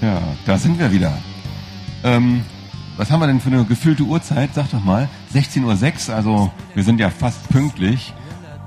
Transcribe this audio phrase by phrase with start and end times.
[0.00, 1.12] Ja, da sind wir wieder.
[2.04, 2.42] Ähm,
[2.96, 4.50] was haben wir denn für eine gefüllte Uhrzeit?
[4.54, 5.08] Sag doch mal.
[5.34, 8.14] 16.06 Uhr, also wir sind ja fast pünktlich.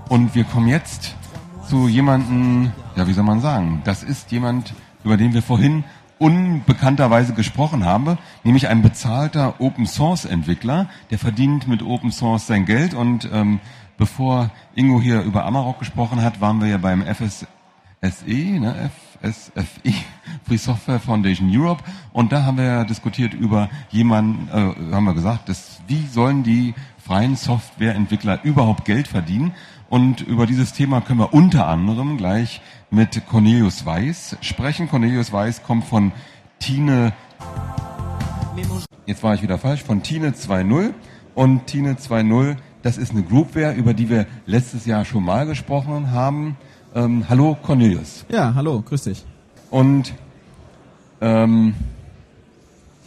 [0.09, 1.15] Und wir kommen jetzt
[1.67, 3.81] zu jemanden, ja, wie soll man sagen?
[3.83, 4.73] Das ist jemand,
[5.04, 5.83] über den wir vorhin
[6.19, 12.65] unbekannterweise gesprochen haben, nämlich ein bezahlter Open Source Entwickler, der verdient mit Open Source sein
[12.65, 13.59] Geld und ähm,
[13.97, 17.47] bevor Ingo hier über Amarok gesprochen hat, waren wir ja beim FSSE,
[18.27, 18.89] ne,
[19.23, 19.93] FSFE,
[20.45, 25.14] Free Software Foundation Europe und da haben wir ja diskutiert über jemanden, äh, haben wir
[25.14, 29.54] gesagt, dass, wie sollen die freien Softwareentwickler überhaupt Geld verdienen
[29.89, 34.89] und über dieses Thema können wir unter anderem gleich mit Cornelius Weiß sprechen.
[34.89, 36.11] Cornelius Weiß kommt von
[36.59, 37.14] Tine,
[39.05, 40.94] jetzt war ich wieder falsch, von Tine 2.0
[41.36, 46.11] und Tine 2.0, das ist eine Groupware, über die wir letztes Jahr schon mal gesprochen
[46.11, 46.58] haben.
[46.95, 48.23] Ähm, hallo Cornelius.
[48.30, 49.25] Ja, hallo, grüß dich.
[49.72, 50.14] Und
[51.22, 51.73] ähm,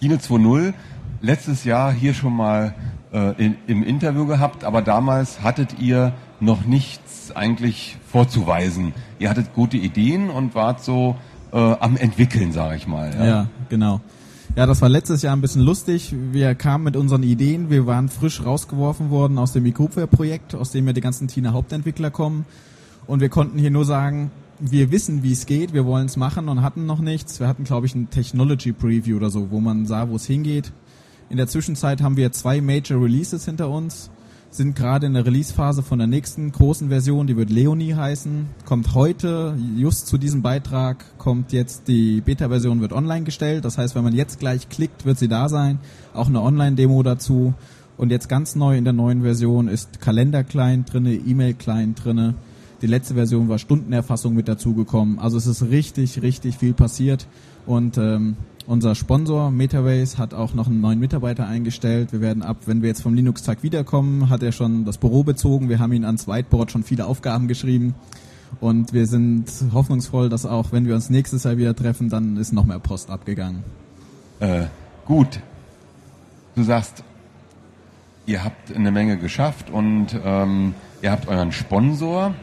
[0.01, 0.75] Tine 2.0,
[1.21, 2.75] letztes Jahr hier schon mal
[3.13, 8.93] äh, in, im Interview gehabt, aber damals hattet ihr noch nichts eigentlich vorzuweisen.
[9.21, 11.15] Ihr hattet gute Ideen und wart so
[11.53, 13.15] äh, am entwickeln, sage ich mal.
[13.17, 13.25] Ja.
[13.25, 14.01] ja, genau.
[14.57, 16.13] Ja, das war letztes Jahr ein bisschen lustig.
[16.33, 20.89] Wir kamen mit unseren Ideen, wir waren frisch rausgeworfen worden aus dem Microphone-Projekt, aus dem
[20.89, 22.47] ja die ganzen Tina Hauptentwickler kommen.
[23.07, 26.49] Und wir konnten hier nur sagen, wir wissen, wie es geht, wir wollen es machen
[26.49, 27.41] und hatten noch nichts.
[27.41, 30.73] Wir hatten, glaube ich, ein Technology Preview oder so, wo man sah, wo es hingeht.
[31.29, 34.11] In der Zwischenzeit haben wir zwei Major Releases hinter uns
[34.57, 38.47] sind gerade in der Release-Phase von der nächsten großen Version, die wird Leonie heißen.
[38.65, 43.65] Kommt heute, just zu diesem Beitrag, kommt jetzt die Beta-Version, wird online gestellt.
[43.65, 45.79] Das heißt, wenn man jetzt gleich klickt, wird sie da sein.
[46.15, 47.55] Auch eine Online-Demo dazu.
[47.97, 52.35] Und jetzt ganz neu in der neuen Version ist Kalender-Client drinne, E-Mail-Client drinne.
[52.83, 55.19] Die letzte Version war Stundenerfassung mit dazugekommen.
[55.19, 57.27] Also es ist richtig, richtig viel passiert.
[57.65, 62.13] Und ähm, unser Sponsor Metaways hat auch noch einen neuen Mitarbeiter eingestellt.
[62.13, 65.69] Wir werden ab, wenn wir jetzt vom Linux-Tag wiederkommen, hat er schon das Büro bezogen.
[65.69, 67.95] Wir haben ihn ans Whiteboard schon viele Aufgaben geschrieben.
[68.61, 72.53] Und wir sind hoffnungsvoll, dass auch, wenn wir uns nächstes Jahr wieder treffen, dann ist
[72.53, 73.65] noch mehr Post abgegangen.
[74.41, 74.65] Äh,
[75.07, 75.41] gut.
[76.55, 77.05] Du sagst,
[78.27, 82.35] ihr habt eine Menge geschafft und ähm, ihr habt euren Sponsor.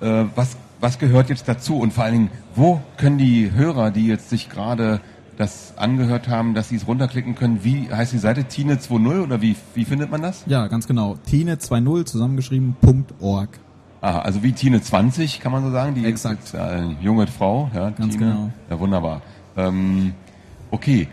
[0.00, 1.78] Äh, was, was gehört jetzt dazu?
[1.78, 5.00] Und vor allen Dingen, wo können die Hörer, die jetzt sich gerade
[5.36, 7.62] das angehört haben, dass sie es runterklicken können.
[7.62, 8.44] Wie heißt die Seite?
[8.44, 10.44] Tine 2.0 oder wie, wie findet man das?
[10.46, 11.16] Ja, ganz genau.
[11.26, 13.58] Tine 2.0 zusammengeschrieben.org.
[14.00, 15.94] Aha, also wie Tine 20 kann man so sagen.
[15.94, 16.44] Die Exakt.
[16.44, 17.70] ist eine junge Frau.
[17.74, 18.26] Ja, ganz Tine.
[18.26, 18.50] genau.
[18.70, 19.22] Ja, wunderbar.
[19.56, 20.14] Ähm,
[20.70, 21.08] okay.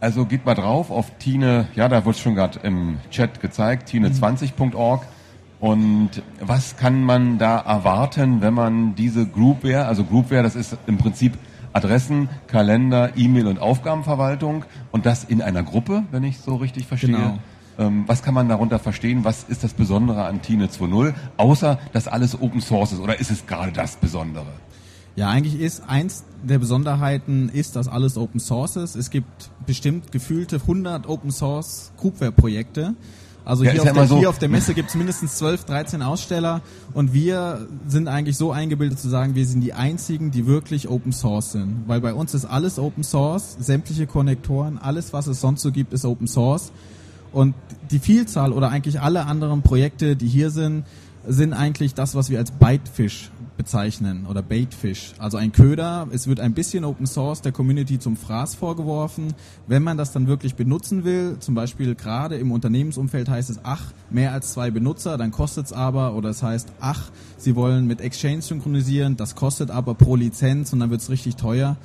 [0.00, 3.88] Also geht mal drauf auf Tine, ja, da wurde es schon gerade im Chat gezeigt,
[3.88, 5.06] tine20.org.
[5.60, 6.10] Und
[6.40, 11.38] was kann man da erwarten, wenn man diese Groupware, also Groupware, das ist im Prinzip
[11.72, 17.12] Adressen, Kalender, E-Mail und Aufgabenverwaltung und das in einer Gruppe, wenn ich so richtig verstehe.
[17.12, 17.38] Genau.
[17.78, 19.24] Ähm, was kann man darunter verstehen?
[19.24, 21.12] Was ist das Besondere an Tine 2.0?
[21.36, 24.46] Außer, dass alles Open Source ist oder ist es gerade das Besondere?
[25.16, 28.96] Ja, eigentlich ist eins der Besonderheiten ist, dass alles Open Source ist.
[28.96, 32.94] Es gibt bestimmt gefühlte 100 Open Source Groupware Projekte.
[33.44, 34.18] Also Ja, hier, auf der, so.
[34.18, 36.62] hier auf der Messe gibt es mindestens 12, 13 Aussteller
[36.94, 41.12] und wir sind eigentlich so eingebildet zu sagen, wir sind die einzigen, die wirklich Open
[41.12, 41.84] Source sind.
[41.86, 45.92] Weil bei uns ist alles Open Source, sämtliche Konnektoren, alles was es sonst so gibt,
[45.92, 46.72] ist Open Source.
[47.32, 47.54] Und
[47.90, 50.84] die Vielzahl oder eigentlich alle anderen Projekte, die hier sind,
[51.26, 55.14] sind eigentlich das, was wir als Bytefish bezeichnen oder Baitfish.
[55.18, 59.34] Also ein Köder, es wird ein bisschen Open Source der Community zum Fraß vorgeworfen.
[59.66, 63.92] Wenn man das dann wirklich benutzen will, zum Beispiel gerade im Unternehmensumfeld heißt es, ach,
[64.10, 68.00] mehr als zwei Benutzer, dann kostet es aber, oder es heißt, ach, sie wollen mit
[68.00, 71.76] Exchange synchronisieren, das kostet aber pro Lizenz und dann wird es richtig teuer.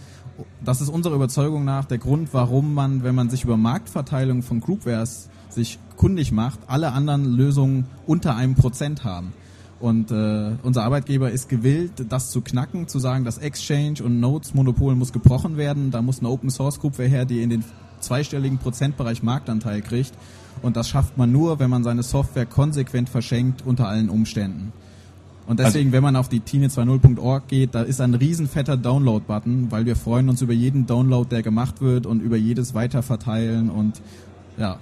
[0.63, 4.62] Das ist unserer Überzeugung nach der Grund, warum man, wenn man sich über Marktverteilung von
[4.62, 9.34] Groupwares sich kundig macht, alle anderen Lösungen unter einem Prozent haben.
[9.80, 14.54] Und äh, unser Arbeitgeber ist gewillt, das zu knacken, zu sagen, das Exchange und Nodes
[14.54, 15.92] Monopol muss gebrochen werden.
[15.92, 17.64] Da muss eine Open Source Gruppe her, die in den
[18.02, 20.14] zweistelligen Prozentbereich Marktanteil kriegt.
[20.62, 24.74] Und das schafft man nur, wenn man seine Software konsequent verschenkt unter allen Umständen.
[25.48, 29.96] Und deswegen, wenn man auf die tine20.org geht, da ist ein riesenfetter Download-Button, weil wir
[29.96, 34.00] freuen uns über jeden Download, der gemacht wird und über jedes Weiterverteilen und
[34.60, 34.78] ja,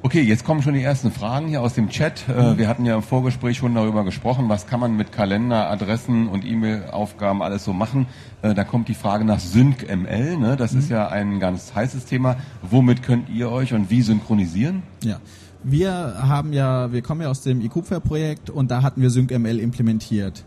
[0.00, 2.28] Okay, jetzt kommen schon die ersten Fragen hier aus dem Chat.
[2.28, 6.28] Äh, Wir hatten ja im Vorgespräch schon darüber gesprochen, was kann man mit Kalender, Adressen
[6.28, 8.06] und E-Mail-Aufgaben alles so machen.
[8.42, 10.56] Äh, Da kommt die Frage nach SyncML, ne?
[10.56, 12.36] das ist ja ein ganz heißes Thema.
[12.62, 14.84] Womit könnt ihr euch und wie synchronisieren?
[15.02, 15.18] Ja.
[15.64, 20.44] Wir haben ja, wir kommen ja aus dem IQFAIR-Projekt und da hatten wir SyncML implementiert.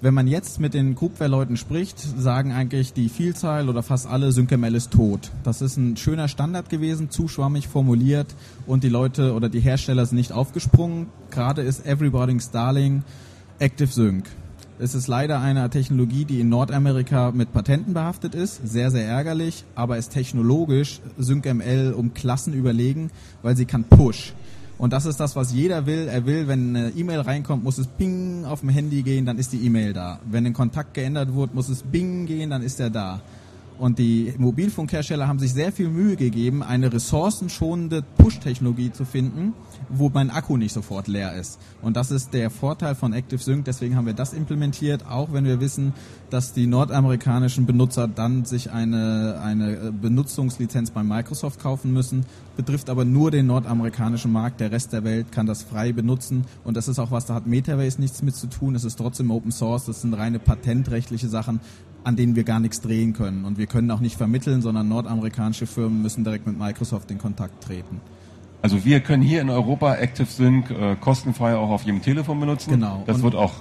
[0.00, 4.76] Wenn man jetzt mit den Groupware-Leuten spricht, sagen eigentlich die Vielzahl oder fast alle, SyncML
[4.76, 5.32] ist tot.
[5.42, 8.28] Das ist ein schöner Standard gewesen, zu schwammig formuliert
[8.68, 11.08] und die Leute oder die Hersteller sind nicht aufgesprungen.
[11.32, 13.02] Gerade ist Everybody's Darling
[13.58, 14.26] ActiveSync.
[14.78, 18.60] Es ist leider eine Technologie, die in Nordamerika mit Patenten behaftet ist.
[18.64, 23.10] Sehr, sehr ärgerlich, aber ist technologisch SyncML um Klassen überlegen,
[23.42, 24.32] weil sie kann Push.
[24.78, 26.06] Und das ist das, was jeder will.
[26.08, 29.52] Er will, wenn eine E-Mail reinkommt, muss es Bing auf dem Handy gehen, dann ist
[29.52, 30.20] die E-Mail da.
[30.30, 33.20] Wenn ein Kontakt geändert wird, muss es Bing gehen, dann ist er da.
[33.78, 39.52] Und die Mobilfunkhersteller haben sich sehr viel Mühe gegeben, eine ressourcenschonende Push-Technologie zu finden,
[39.88, 41.60] wo mein Akku nicht sofort leer ist.
[41.80, 43.64] Und das ist der Vorteil von ActiveSync.
[43.64, 45.92] Deswegen haben wir das implementiert, auch wenn wir wissen,
[46.30, 52.26] dass die nordamerikanischen Benutzer dann sich eine, eine Benutzungslizenz bei Microsoft kaufen müssen.
[52.56, 54.60] Betrifft aber nur den nordamerikanischen Markt.
[54.60, 56.44] Der Rest der Welt kann das frei benutzen.
[56.64, 58.74] Und das ist auch was, da hat Metaverse nichts mit zu tun.
[58.74, 59.86] Es ist trotzdem Open Source.
[59.86, 61.60] Das sind reine patentrechtliche Sachen
[62.08, 63.44] an denen wir gar nichts drehen können.
[63.44, 67.62] Und wir können auch nicht vermitteln, sondern nordamerikanische Firmen müssen direkt mit Microsoft in Kontakt
[67.62, 68.00] treten.
[68.62, 72.70] Also wir können hier in Europa ActiveSync äh, kostenfrei auch auf jedem Telefon benutzen.
[72.70, 73.04] Genau.
[73.06, 73.52] Das Und wird auch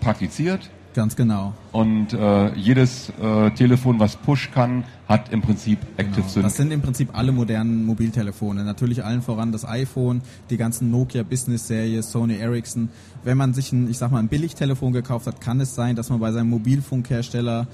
[0.00, 0.70] praktiziert.
[0.94, 1.52] Ganz genau.
[1.72, 6.34] Und äh, jedes äh, Telefon, was Push kann, hat im Prinzip ActiveSync.
[6.34, 6.42] Genau.
[6.44, 8.64] Das sind im Prinzip alle modernen Mobiltelefone.
[8.64, 12.88] Natürlich allen voran das iPhone, die ganzen Nokia Business Serie, Sony Ericsson.
[13.24, 16.08] Wenn man sich ein, ich sag mal, ein Billigtelefon gekauft hat, kann es sein, dass
[16.08, 17.66] man bei seinem Mobilfunkhersteller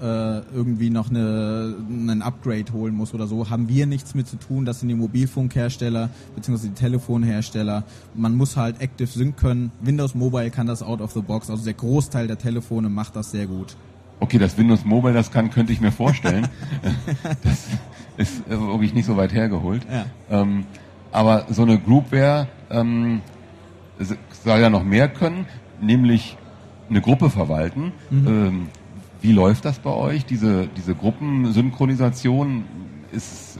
[0.00, 4.36] äh, irgendwie noch eine, einen Upgrade holen muss oder so, haben wir nichts mit zu
[4.36, 4.64] tun.
[4.64, 6.68] Das sind die Mobilfunkhersteller bzw.
[6.68, 7.84] die Telefonhersteller.
[8.14, 9.72] Man muss halt Active Sync können.
[9.80, 11.50] Windows Mobile kann das out of the box.
[11.50, 13.76] Also der Großteil der Telefone macht das sehr gut.
[14.20, 16.48] Okay, dass Windows Mobile das kann, könnte ich mir vorstellen.
[17.42, 17.66] das
[18.16, 19.86] ist äh, wirklich nicht so weit hergeholt.
[19.90, 20.06] Ja.
[20.30, 20.64] Ähm,
[21.12, 23.20] aber so eine Groupware ähm,
[24.44, 25.46] soll ja noch mehr können,
[25.80, 26.36] nämlich
[26.88, 27.92] eine Gruppe verwalten.
[28.10, 28.26] Mhm.
[28.26, 28.68] Ähm,
[29.26, 30.24] wie läuft das bei euch?
[30.24, 32.62] Diese, diese Gruppensynchronisation
[33.10, 33.58] ist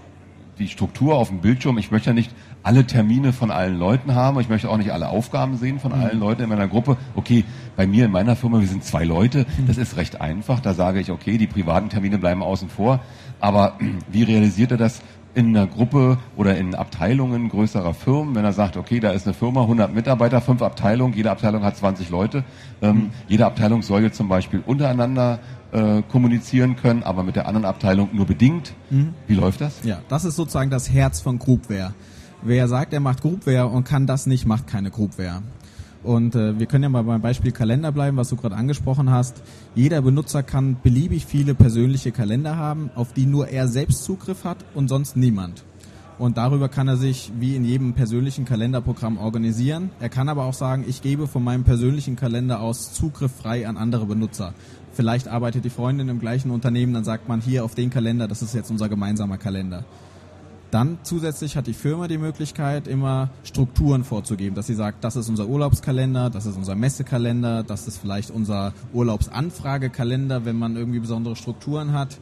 [0.61, 1.77] die Struktur auf dem Bildschirm.
[1.77, 2.33] Ich möchte ja nicht
[2.63, 4.39] alle Termine von allen Leuten haben.
[4.39, 6.01] Ich möchte auch nicht alle Aufgaben sehen von mhm.
[6.01, 6.97] allen Leuten in meiner Gruppe.
[7.17, 7.43] Okay,
[7.75, 9.45] bei mir in meiner Firma, wir sind zwei Leute.
[9.59, 9.67] Mhm.
[9.67, 10.61] Das ist recht einfach.
[10.61, 13.01] Da sage ich, okay, die privaten Termine bleiben außen vor.
[13.41, 13.77] Aber
[14.13, 15.03] wie realisiert er das
[15.37, 19.35] in einer Gruppe oder in Abteilungen größerer Firmen, wenn er sagt, okay, da ist eine
[19.35, 22.43] Firma, 100 Mitarbeiter, fünf Abteilungen, jede Abteilung hat 20 Leute.
[22.81, 23.11] Ähm, mhm.
[23.29, 25.39] Jede Abteilung soll jetzt zum Beispiel untereinander
[25.73, 28.75] äh, kommunizieren können, aber mit der anderen Abteilung nur bedingt.
[28.91, 29.15] Mhm.
[29.27, 29.75] Wie läuft das?
[29.85, 31.95] Ja, das ist sozusagen das Herz von Groupware.
[32.43, 35.43] Wer sagt, er macht Groupware und kann das nicht, macht keine Groupware.
[36.03, 39.43] Und äh, wir können ja mal beim Beispiel Kalender bleiben, was du gerade angesprochen hast.
[39.75, 44.59] Jeder Benutzer kann beliebig viele persönliche Kalender haben, auf die nur er selbst Zugriff hat
[44.75, 45.65] und sonst niemand.
[46.19, 49.91] Und darüber kann er sich wie in jedem persönlichen Kalenderprogramm organisieren.
[50.01, 53.77] Er kann aber auch sagen, ich gebe von meinem persönlichen Kalender aus Zugriff frei an
[53.77, 54.55] andere Benutzer.
[54.95, 58.41] Vielleicht arbeitet die Freundin im gleichen Unternehmen, dann sagt man hier auf den Kalender, das
[58.41, 59.85] ist jetzt unser gemeinsamer Kalender.
[60.71, 65.29] Dann zusätzlich hat die Firma die Möglichkeit, immer Strukturen vorzugeben, dass sie sagt, das ist
[65.29, 71.37] unser Urlaubskalender, das ist unser Messekalender, das ist vielleicht unser Urlaubsanfragekalender, wenn man irgendwie besondere
[71.37, 72.19] Strukturen hat.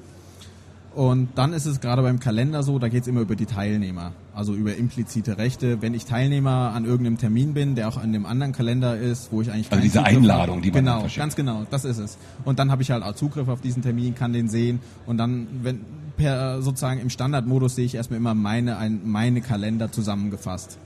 [0.95, 4.13] Und dann ist es gerade beim Kalender so, da geht es immer über die Teilnehmer,
[4.33, 5.83] also über implizite Rechte.
[5.83, 9.43] Wenn ich Teilnehmer an irgendeinem Termin bin, der auch an dem anderen Kalender ist, wo
[9.43, 12.17] ich eigentlich also diese Zugriff Einladung, die man genau, ganz genau, das ist es.
[12.45, 14.79] Und dann habe ich halt auch Zugriff auf diesen Termin, kann den sehen.
[15.05, 15.81] Und dann, wenn
[16.17, 20.79] per sozusagen im Standardmodus sehe ich erstmal immer meine ein, meine Kalender zusammengefasst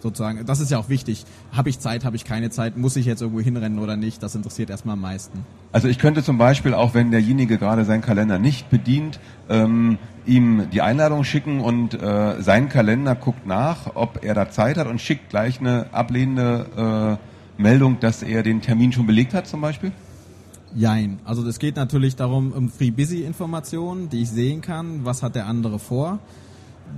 [0.00, 0.44] sozusagen.
[0.46, 1.24] Das ist ja auch wichtig.
[1.52, 4.22] Habe ich Zeit, habe ich keine Zeit, muss ich jetzt irgendwo hinrennen oder nicht?
[4.22, 5.44] Das interessiert erstmal am meisten.
[5.72, 10.68] Also ich könnte zum Beispiel, auch wenn derjenige gerade seinen Kalender nicht bedient, ähm, ihm
[10.72, 15.00] die Einladung schicken und äh, sein Kalender guckt nach, ob er da Zeit hat und
[15.00, 17.18] schickt gleich eine ablehnende
[17.58, 19.92] äh, Meldung, dass er den Termin schon belegt hat zum Beispiel?
[20.74, 21.20] Jein.
[21.24, 25.78] Also es geht natürlich darum, um Free-Busy-Informationen, die ich sehen kann, was hat der andere
[25.78, 26.18] vor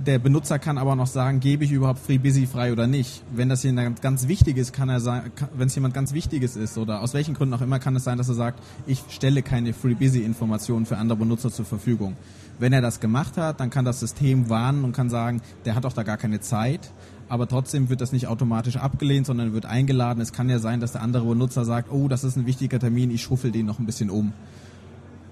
[0.05, 3.23] der Benutzer kann aber noch sagen, gebe ich überhaupt FreeBusy frei oder nicht.
[3.33, 7.01] Wenn das jemand ganz Wichtiges kann er sagen, wenn es jemand ganz Wichtiges ist oder
[7.01, 10.85] aus welchen Gründen auch immer, kann es sein, dass er sagt, ich stelle keine FreeBusy-Informationen
[10.85, 12.15] für andere Benutzer zur Verfügung.
[12.59, 15.85] Wenn er das gemacht hat, dann kann das System warnen und kann sagen, der hat
[15.85, 16.91] doch da gar keine Zeit.
[17.27, 20.19] Aber trotzdem wird das nicht automatisch abgelehnt, sondern wird eingeladen.
[20.19, 23.11] Es kann ja sein, dass der andere Benutzer sagt, oh, das ist ein wichtiger Termin,
[23.11, 24.33] ich schuffel den noch ein bisschen um.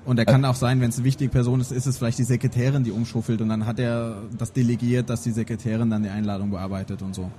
[0.07, 2.23] Und er kann auch sein, wenn es eine wichtige Person ist, ist es vielleicht die
[2.23, 6.49] Sekretärin, die umschuffelt und dann hat er das delegiert, dass die Sekretärin dann die Einladung
[6.49, 7.29] bearbeitet und so.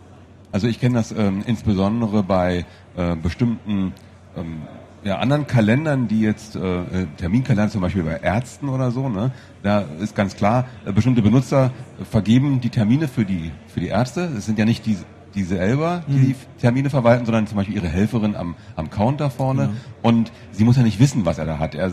[0.52, 3.94] Also ich kenne das ähm, insbesondere bei äh, bestimmten
[4.36, 4.64] ähm,
[5.02, 9.30] ja, anderen Kalendern, die jetzt äh, äh Terminkalender zum Beispiel bei Ärzten oder so, ne,
[9.62, 11.70] da ist ganz klar, äh, bestimmte Benutzer
[12.10, 14.30] vergeben die Termine für die für die Ärzte.
[14.36, 14.98] Es sind ja nicht die
[15.38, 19.62] die selber die, die Termine verwalten, sondern zum Beispiel ihre Helferin am, am Counter vorne.
[19.68, 19.78] Genau.
[20.02, 21.74] Und sie muss ja nicht wissen, was er da hat.
[21.74, 21.92] Er,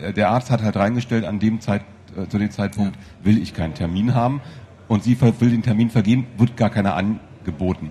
[0.00, 1.82] er, der Arzt hat halt reingestellt, an dem Zeit,
[2.16, 4.40] äh, zu dem Zeitpunkt will ich keinen Termin haben.
[4.88, 7.90] Und sie will den Termin vergeben, wird gar keiner angeboten.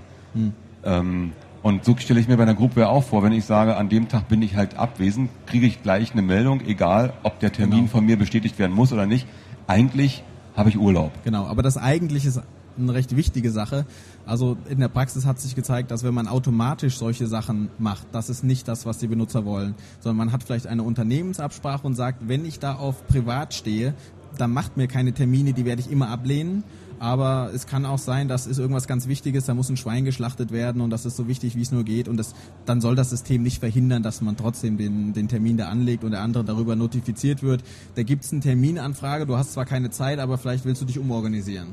[0.83, 3.89] Ähm, und so stelle ich mir bei einer Gruppe auch vor, wenn ich sage, an
[3.89, 7.79] dem Tag bin ich halt abwesend, kriege ich gleich eine Meldung, egal ob der Termin
[7.79, 7.91] Genau.
[7.91, 9.27] von mir bestätigt werden muss oder nicht.
[9.67, 10.23] Eigentlich
[10.55, 11.11] habe ich Urlaub.
[11.23, 12.41] Genau, aber das eigentlich ist
[12.77, 13.85] eine recht wichtige Sache.
[14.25, 18.29] Also in der Praxis hat sich gezeigt, dass wenn man automatisch solche Sachen macht, das
[18.29, 22.27] ist nicht das, was die Benutzer wollen, sondern man hat vielleicht eine Unternehmensabsprache und sagt,
[22.27, 23.93] wenn ich da auf privat stehe,
[24.37, 26.63] dann macht mir keine Termine, die werde ich immer ablehnen.
[26.97, 30.51] Aber es kann auch sein, das ist irgendwas ganz Wichtiges, da muss ein Schwein geschlachtet
[30.51, 32.07] werden und das ist so wichtig, wie es nur geht.
[32.07, 32.33] Und das,
[32.65, 36.11] dann soll das System nicht verhindern, dass man trotzdem den, den Termin da anlegt und
[36.11, 37.63] der andere darüber notifiziert wird.
[37.95, 40.97] Da gibt es eine Terminanfrage, du hast zwar keine Zeit, aber vielleicht willst du dich
[40.97, 41.67] umorganisieren.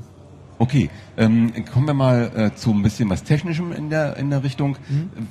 [0.63, 4.45] Okay, ähm, kommen wir mal äh, zu ein bisschen was Technischem in der, in der
[4.45, 4.77] Richtung.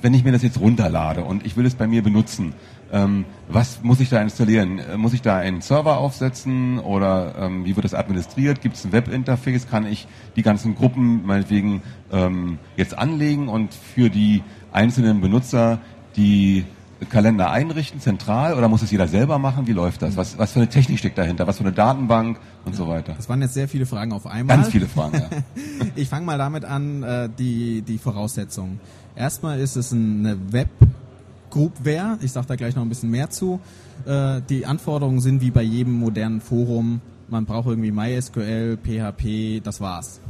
[0.02, 2.52] Wenn ich mir das jetzt runterlade und ich will es bei mir benutzen,
[2.92, 4.78] ähm, was muss ich da installieren?
[4.78, 8.60] Äh, Muss ich da einen Server aufsetzen oder ähm, wie wird das administriert?
[8.60, 9.70] Gibt es ein Webinterface?
[9.70, 11.80] Kann ich die ganzen Gruppen meinetwegen
[12.12, 15.78] ähm, jetzt anlegen und für die einzelnen Benutzer
[16.14, 16.66] die
[17.10, 19.66] Kalender einrichten, zentral, oder muss es jeder selber machen?
[19.66, 20.16] Wie läuft das?
[20.16, 21.46] Was, was für eine Technik steckt dahinter?
[21.46, 23.14] Was für eine Datenbank und so weiter?
[23.16, 24.56] Das waren jetzt sehr viele Fragen auf einmal.
[24.56, 25.28] Ganz viele Fragen, ja.
[25.96, 28.80] Ich fange mal damit an, äh, die, die Voraussetzungen.
[29.14, 32.18] Erstmal ist es eine Web-Groupware.
[32.22, 33.60] Ich sage da gleich noch ein bisschen mehr zu.
[34.06, 37.00] Äh, die Anforderungen sind wie bei jedem modernen Forum.
[37.28, 40.20] Man braucht irgendwie MySQL, PHP, das war's.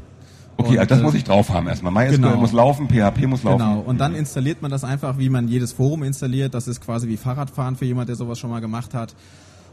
[0.57, 1.93] Okay, Und, also das äh, muss ich drauf haben erstmal.
[1.93, 2.37] MySQL genau.
[2.37, 3.59] muss laufen, PHP muss laufen.
[3.59, 6.55] Genau, und dann installiert man das einfach, wie man jedes Forum installiert.
[6.55, 9.15] Das ist quasi wie Fahrradfahren für jemand, der sowas schon mal gemacht hat.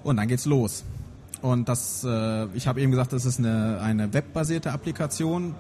[0.04, 0.84] Und dann geht's los.
[1.42, 5.56] Und das, äh, ich habe eben gesagt, das ist eine, eine webbasierte Applikation.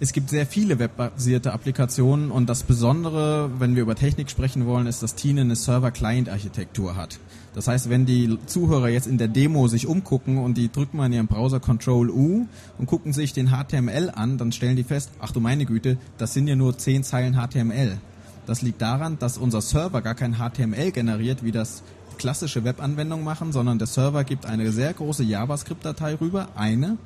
[0.00, 4.88] Es gibt sehr viele webbasierte Applikationen und das Besondere, wenn wir über Technik sprechen wollen,
[4.88, 7.20] ist, dass Tine eine Server-Client-Architektur hat.
[7.54, 11.06] Das heißt, wenn die Zuhörer jetzt in der Demo sich umgucken und die drücken mal
[11.06, 12.46] in ihrem Browser Control U
[12.76, 16.34] und gucken sich den HTML an, dann stellen die fest, ach du meine Güte, das
[16.34, 17.96] sind ja nur 10 Zeilen HTML.
[18.46, 21.84] Das liegt daran, dass unser Server gar kein HTML generiert, wie das
[22.18, 26.98] klassische Webanwendungen machen, sondern der Server gibt eine sehr große JavaScript-Datei rüber, eine,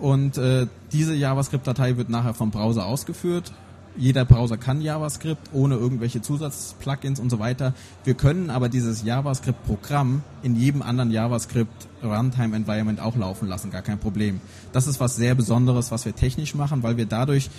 [0.00, 3.52] und äh, diese JavaScript-Datei wird nachher vom Browser ausgeführt.
[3.96, 7.74] Jeder Browser kann JavaScript ohne irgendwelche Zusatzplugins und so weiter.
[8.04, 13.82] Wir können aber dieses JavaScript-Programm in jedem anderen JavaScript Runtime Environment auch laufen lassen, gar
[13.82, 14.40] kein Problem.
[14.72, 17.50] Das ist was sehr Besonderes, was wir technisch machen, weil wir dadurch,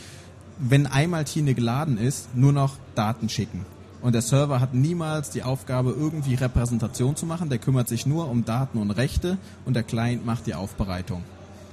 [0.57, 3.65] wenn einmal Tine geladen ist, nur noch Daten schicken.
[4.01, 7.49] Und der Server hat niemals die Aufgabe, irgendwie Repräsentation zu machen.
[7.49, 11.23] Der kümmert sich nur um Daten und Rechte und der Client macht die Aufbereitung.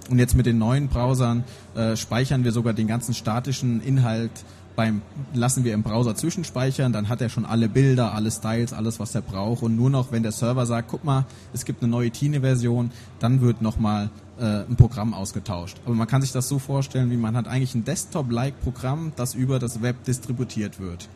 [0.09, 4.33] Und jetzt mit den neuen Browsern äh, speichern wir sogar den ganzen statischen Inhalt
[4.79, 5.03] beim
[5.35, 9.13] lassen wir im Browser zwischenspeichern, dann hat er schon alle Bilder, alle Styles, alles was
[9.13, 12.13] er braucht und nur noch wenn der Server sagt, guck mal, es gibt eine neue
[12.13, 15.79] Tine Version, dann wird nochmal äh, ein Programm ausgetauscht.
[15.85, 19.35] Aber man kann sich das so vorstellen, wie man hat eigentlich ein Desktop-like Programm, das
[19.35, 21.09] über das Web distributiert wird.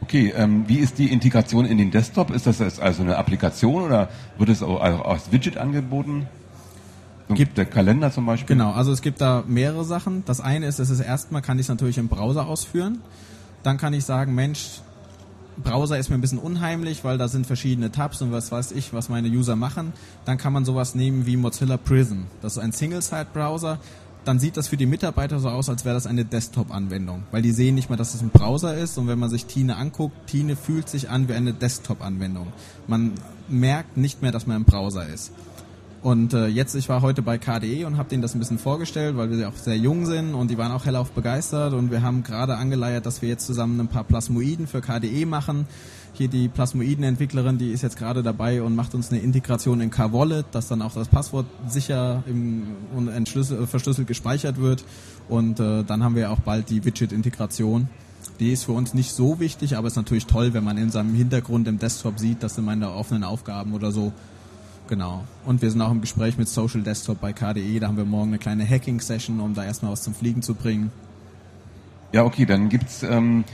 [0.00, 2.30] Okay, ähm, wie ist die Integration in den Desktop?
[2.30, 6.26] Ist das also eine Applikation oder wird es auch als Widget angeboten?
[7.28, 8.56] Gibt- der Kalender zum Beispiel?
[8.56, 10.24] Genau, also es gibt da mehrere Sachen.
[10.26, 13.00] Das eine ist, es ist erstmal kann ich es natürlich im Browser ausführen.
[13.62, 14.80] Dann kann ich sagen, Mensch,
[15.62, 18.92] Browser ist mir ein bisschen unheimlich, weil da sind verschiedene Tabs und was weiß ich,
[18.92, 19.92] was meine User machen.
[20.24, 22.22] Dann kann man sowas nehmen wie Mozilla Prism.
[22.40, 23.78] Das ist ein Single-Site-Browser.
[24.24, 27.50] Dann sieht das für die Mitarbeiter so aus, als wäre das eine Desktop-Anwendung, weil die
[27.50, 28.96] sehen nicht mal, dass es ein Browser ist.
[28.96, 32.46] Und wenn man sich Tine anguckt, Tine fühlt sich an wie eine Desktop-Anwendung.
[32.86, 33.12] Man
[33.48, 35.32] merkt nicht mehr, dass man im Browser ist.
[36.02, 39.16] Und äh, jetzt, ich war heute bei KDE und habe denen das ein bisschen vorgestellt,
[39.16, 42.02] weil wir ja auch sehr jung sind und die waren auch hellauf begeistert und wir
[42.02, 45.66] haben gerade angeleiert, dass wir jetzt zusammen ein paar Plasmoiden für KDE machen.
[46.14, 50.46] Hier die Plasmoiden-Entwicklerin, die ist jetzt gerade dabei und macht uns eine Integration in K-Wallet,
[50.50, 52.64] dass dann auch das Passwort sicher im,
[52.96, 54.84] und äh, verschlüsselt gespeichert wird.
[55.28, 57.88] Und äh, dann haben wir auch bald die Widget-Integration.
[58.40, 61.14] Die ist für uns nicht so wichtig, aber ist natürlich toll, wenn man in seinem
[61.14, 64.12] Hintergrund im Desktop sieht, dass sind meine offenen Aufgaben oder so
[64.92, 65.24] Genau.
[65.46, 67.80] Und wir sind auch im Gespräch mit Social Desktop bei KDE.
[67.80, 70.92] Da haben wir morgen eine kleine Hacking-Session, um da erstmal was zum Fliegen zu bringen.
[72.12, 73.44] Ja, okay, dann gibt's, ähm,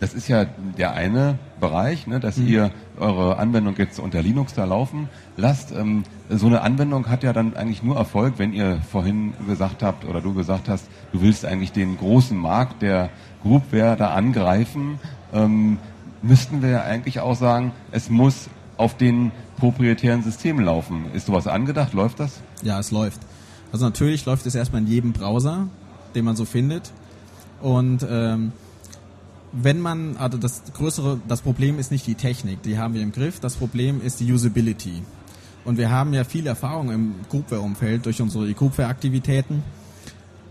[0.00, 0.46] das ist ja
[0.78, 5.70] der eine Bereich, ne, dass ihr eure Anwendung jetzt unter Linux da laufen lasst.
[5.70, 10.06] Ähm, so eine Anwendung hat ja dann eigentlich nur Erfolg, wenn ihr vorhin gesagt habt
[10.06, 13.10] oder du gesagt hast, du willst eigentlich den großen Markt der
[13.42, 14.98] Groupware da angreifen.
[15.34, 15.76] Ähm,
[16.22, 21.04] müssten wir ja eigentlich auch sagen, es muss auf den proprietären Systemen laufen.
[21.14, 21.92] Ist sowas angedacht?
[21.92, 22.40] Läuft das?
[22.62, 23.20] Ja, es läuft.
[23.72, 25.68] Also natürlich läuft es erstmal in jedem Browser,
[26.14, 26.90] den man so findet.
[27.60, 28.52] Und ähm,
[29.52, 33.12] wenn man, also das größere, das Problem ist nicht die Technik, die haben wir im
[33.12, 35.02] Griff, das Problem ist die Usability.
[35.64, 39.62] Und wir haben ja viel Erfahrung im Groupware-Umfeld durch unsere Groupware-Aktivitäten.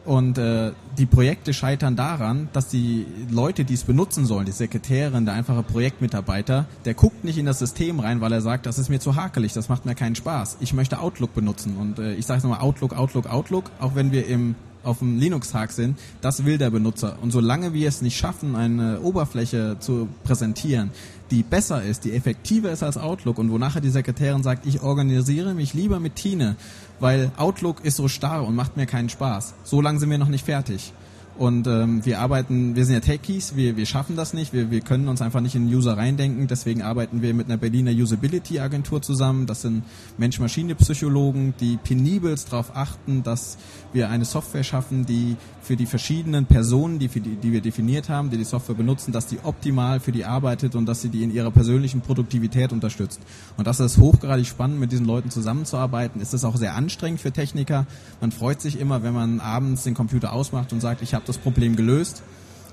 [0.09, 5.25] Und äh, die Projekte scheitern daran, dass die Leute, die es benutzen sollen, die Sekretärin,
[5.25, 8.89] der einfache Projektmitarbeiter, der guckt nicht in das System rein, weil er sagt, das ist
[8.89, 10.57] mir zu hakelig, das macht mir keinen Spaß.
[10.61, 11.77] Ich möchte Outlook benutzen.
[11.77, 15.19] Und äh, ich sage es nochmal, Outlook, Outlook, Outlook, auch wenn wir im auf dem
[15.19, 17.17] Linux-Tag sind, das will der Benutzer.
[17.21, 20.91] Und solange wir es nicht schaffen, eine Oberfläche zu präsentieren,
[21.31, 24.81] die besser ist, die effektiver ist als Outlook und wo nachher die Sekretärin sagt, ich
[24.81, 26.55] organisiere mich lieber mit Tine,
[26.99, 29.53] weil Outlook ist so starr und macht mir keinen Spaß.
[29.63, 30.93] So lange sind wir noch nicht fertig.
[31.39, 34.81] Und ähm, wir arbeiten, wir sind ja Techies, wir, wir schaffen das nicht, wir, wir
[34.81, 39.01] können uns einfach nicht in den User reindenken, deswegen arbeiten wir mit einer Berliner Usability-Agentur
[39.01, 39.45] zusammen.
[39.45, 39.83] Das sind
[40.17, 43.57] Mensch-Maschine-Psychologen, die penibelst darauf achten, dass
[43.93, 48.09] wir eine Software schaffen, die für die verschiedenen Personen, die, für die, die wir definiert
[48.09, 51.23] haben, die die Software benutzen, dass die optimal für die arbeitet und dass sie die
[51.23, 53.19] in ihrer persönlichen Produktivität unterstützt.
[53.57, 56.21] Und das ist hochgradig spannend, mit diesen Leuten zusammenzuarbeiten.
[56.21, 57.85] Es ist auch sehr anstrengend für Techniker.
[58.21, 61.37] Man freut sich immer, wenn man abends den Computer ausmacht und sagt, ich habe das
[61.37, 62.23] Problem gelöst.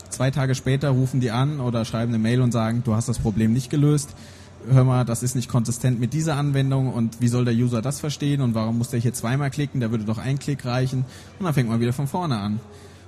[0.08, 3.18] Zwei Tage später rufen die an oder schreiben eine Mail und sagen, du hast das
[3.18, 4.14] Problem nicht gelöst
[4.70, 8.00] hör mal, das ist nicht konsistent mit dieser Anwendung und wie soll der User das
[8.00, 11.04] verstehen und warum muss der hier zweimal klicken, da würde doch ein Klick reichen
[11.38, 12.60] und dann fängt man wieder von vorne an.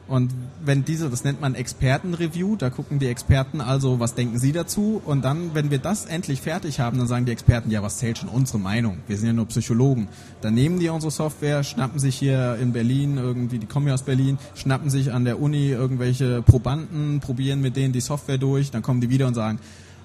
[0.08, 0.32] Und
[0.64, 5.02] wenn diese, das nennt man Expertenreview, da gucken die Experten also, was denken sie dazu?
[5.04, 8.16] Und dann, wenn wir das endlich fertig haben, dann sagen die Experten, ja, was zählt
[8.16, 8.98] schon unsere Meinung?
[9.06, 10.08] Wir sind ja nur Psychologen.
[10.40, 14.02] Dann nehmen die unsere Software, schnappen sich hier in Berlin irgendwie, die kommen ja aus
[14.02, 18.80] Berlin, schnappen sich an der Uni irgendwelche Probanden, probieren mit denen die Software durch, dann
[18.80, 19.58] kommen die wieder und sagen,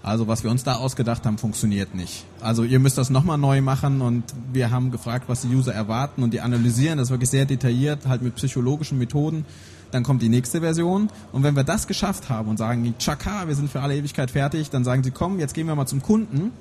[0.04, 2.26] also was wir uns da ausgedacht haben, funktioniert nicht.
[2.42, 6.24] Also ihr müsst das nochmal neu machen und wir haben gefragt, was die User erwarten
[6.24, 9.46] und die analysieren das wirklich sehr detailliert, halt mit psychologischen Methoden.
[9.92, 13.56] Dann kommt die nächste Version und wenn wir das geschafft haben und sagen, tschakka, wir
[13.56, 16.52] sind für alle Ewigkeit fertig, dann sagen sie, komm, jetzt gehen wir mal zum Kunden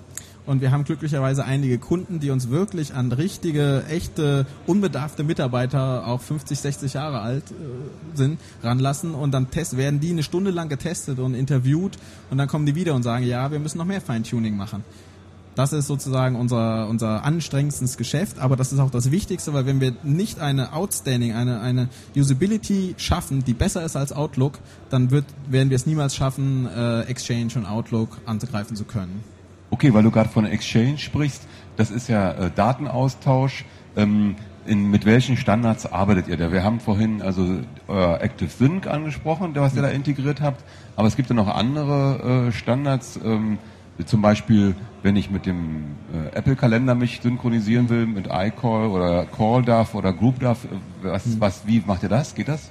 [0.45, 6.21] und wir haben glücklicherweise einige Kunden, die uns wirklich an richtige, echte, unbedarfte Mitarbeiter, auch
[6.21, 9.15] 50, 60 Jahre alt äh, sind, ranlassen.
[9.15, 11.97] Und dann test, werden die eine Stunde lang getestet und interviewt.
[12.31, 14.83] Und dann kommen die wieder und sagen, ja, wir müssen noch mehr Feintuning machen.
[15.55, 19.83] Das ist sozusagen unser, unser anstrengendstes Geschäft, aber das ist auch das Wichtigste, weil wenn
[19.83, 25.27] wir nicht eine Outstanding, eine, eine Usability schaffen, die besser ist als Outlook, dann wird,
[25.51, 29.23] werden wir es niemals schaffen, äh, Exchange und Outlook angreifen zu können.
[29.73, 33.65] Okay, weil du gerade von Exchange sprichst, das ist ja äh, Datenaustausch.
[33.97, 36.53] Ähm, in, mit welchen Standards arbeitet ihr da?
[36.53, 40.63] Wir haben vorhin also euer Active Sync angesprochen, was ihr da integriert habt,
[40.95, 43.57] aber es gibt ja noch andere äh, Standards, ähm,
[44.05, 49.95] zum Beispiel, wenn ich mit dem äh, Apple-Kalender mich synchronisieren will, mit iCall oder CallDAV
[49.95, 50.69] oder GroupDAV, äh,
[51.03, 51.41] was, hm.
[51.41, 52.35] was, wie macht ihr das?
[52.35, 52.71] Geht das?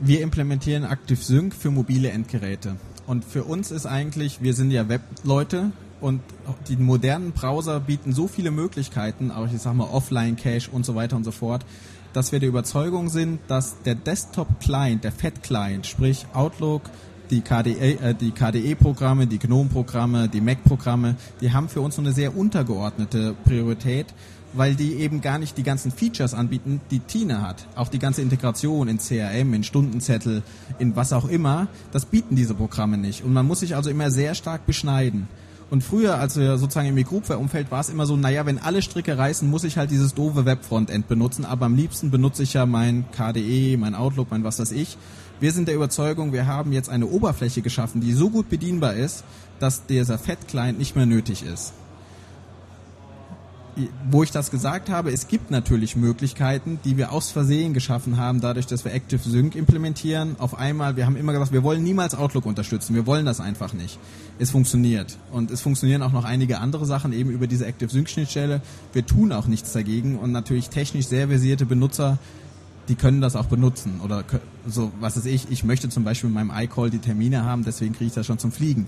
[0.00, 2.76] Wir implementieren Active Sync für mobile Endgeräte.
[3.06, 6.20] Und für uns ist eigentlich, wir sind ja Webleute, und
[6.68, 11.16] die modernen Browser bieten so viele Möglichkeiten, auch ich sag mal Offline-Cache und so weiter
[11.16, 11.64] und so fort,
[12.12, 16.82] dass wir der Überzeugung sind, dass der Desktop-Client, der Fat-Client, sprich Outlook,
[17.30, 22.12] die KDE, äh, die KDE-Programme, die GNOME-Programme, die Mac-Programme, die haben für uns so eine
[22.12, 24.06] sehr untergeordnete Priorität,
[24.52, 27.66] weil die eben gar nicht die ganzen Features anbieten, die Tine hat.
[27.74, 30.42] Auch die ganze Integration in CRM, in Stundenzettel,
[30.78, 33.24] in was auch immer, das bieten diese Programme nicht.
[33.24, 35.28] Und man muss sich also immer sehr stark beschneiden.
[35.68, 39.18] Und früher, als wir sozusagen im Groupware-Umfeld war es immer so, naja, wenn alle Stricke
[39.18, 43.04] reißen, muss ich halt dieses doofe Webfrontend benutzen, aber am liebsten benutze ich ja mein
[43.10, 44.96] KDE, mein Outlook, mein was weiß ich.
[45.40, 49.24] Wir sind der Überzeugung, wir haben jetzt eine Oberfläche geschaffen, die so gut bedienbar ist,
[49.58, 51.72] dass dieser Fat-Client nicht mehr nötig ist
[54.10, 58.40] wo ich das gesagt habe, es gibt natürlich Möglichkeiten, die wir aus Versehen geschaffen haben,
[58.40, 60.36] dadurch, dass wir Active Sync implementieren.
[60.38, 63.74] Auf einmal, wir haben immer gesagt, wir wollen niemals Outlook unterstützen, wir wollen das einfach
[63.74, 63.98] nicht.
[64.38, 65.18] Es funktioniert.
[65.30, 68.62] Und es funktionieren auch noch einige andere Sachen eben über diese Active Sync Schnittstelle.
[68.92, 72.18] Wir tun auch nichts dagegen und natürlich technisch sehr versierte Benutzer,
[72.88, 74.00] die können das auch benutzen.
[74.02, 74.24] Oder
[74.66, 77.94] so, was ist ich, ich möchte zum Beispiel mit meinem iCall die Termine haben, deswegen
[77.94, 78.86] kriege ich das schon zum Fliegen.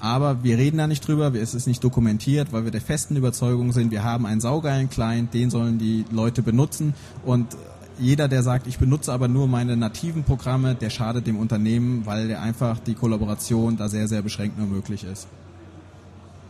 [0.00, 3.72] Aber wir reden da nicht drüber, es ist nicht dokumentiert, weil wir der festen Überzeugung
[3.72, 7.56] sind, wir haben einen saugeilen Client, den sollen die Leute benutzen und
[7.98, 12.28] jeder, der sagt, ich benutze aber nur meine nativen Programme, der schadet dem Unternehmen, weil
[12.28, 15.28] der einfach die Kollaboration da sehr, sehr beschränkt nur möglich ist.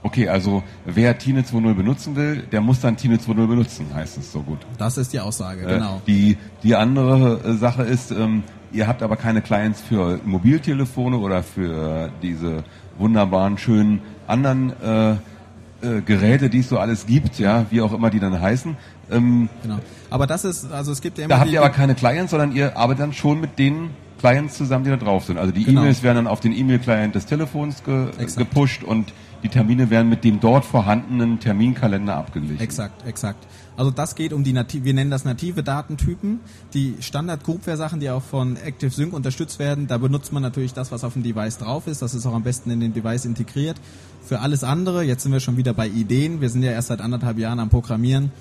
[0.02, 4.30] Okay, also wer Tine 2.0 benutzen will, der muss dann Tine 2.0 benutzen, heißt es
[4.30, 4.58] so gut.
[4.78, 6.00] Das ist die Aussage, äh, genau.
[6.06, 11.42] Die, die andere äh, Sache ist, ähm, ihr habt aber keine Clients für Mobiltelefone oder
[11.42, 12.62] für diese
[12.98, 18.10] wunderbaren, schönen anderen äh, äh, Geräte, die es so alles gibt, ja, wie auch immer
[18.10, 18.76] die dann heißen.
[19.10, 19.78] Ähm, genau.
[20.10, 21.34] Aber das ist, also es gibt ja immer.
[21.34, 24.84] Da habt ihr aber keine Clients, sondern ihr arbeitet dann schon mit denen Clients zusammen,
[24.84, 25.38] die da drauf sind.
[25.38, 25.82] Also die Genau.
[25.82, 28.36] E-Mails werden dann auf den E-Mail-Client des Telefons ge Exakt.
[28.38, 29.12] gepusht und
[29.46, 32.60] die Termine werden mit dem dort vorhandenen Terminkalender abgeglichen.
[32.60, 33.46] Exakt, exakt.
[33.76, 36.40] Also das geht um die native, wir nennen das native Datentypen.
[36.74, 40.90] Die Standard Groupware Sachen, die auch von ActiveSync unterstützt werden, da benutzt man natürlich das,
[40.90, 42.02] was auf dem Device drauf ist.
[42.02, 43.76] Das ist auch am besten in den Device integriert.
[44.24, 46.40] Für alles andere, jetzt sind wir schon wieder bei Ideen.
[46.40, 48.32] Wir sind ja erst seit anderthalb Jahren am Programmieren.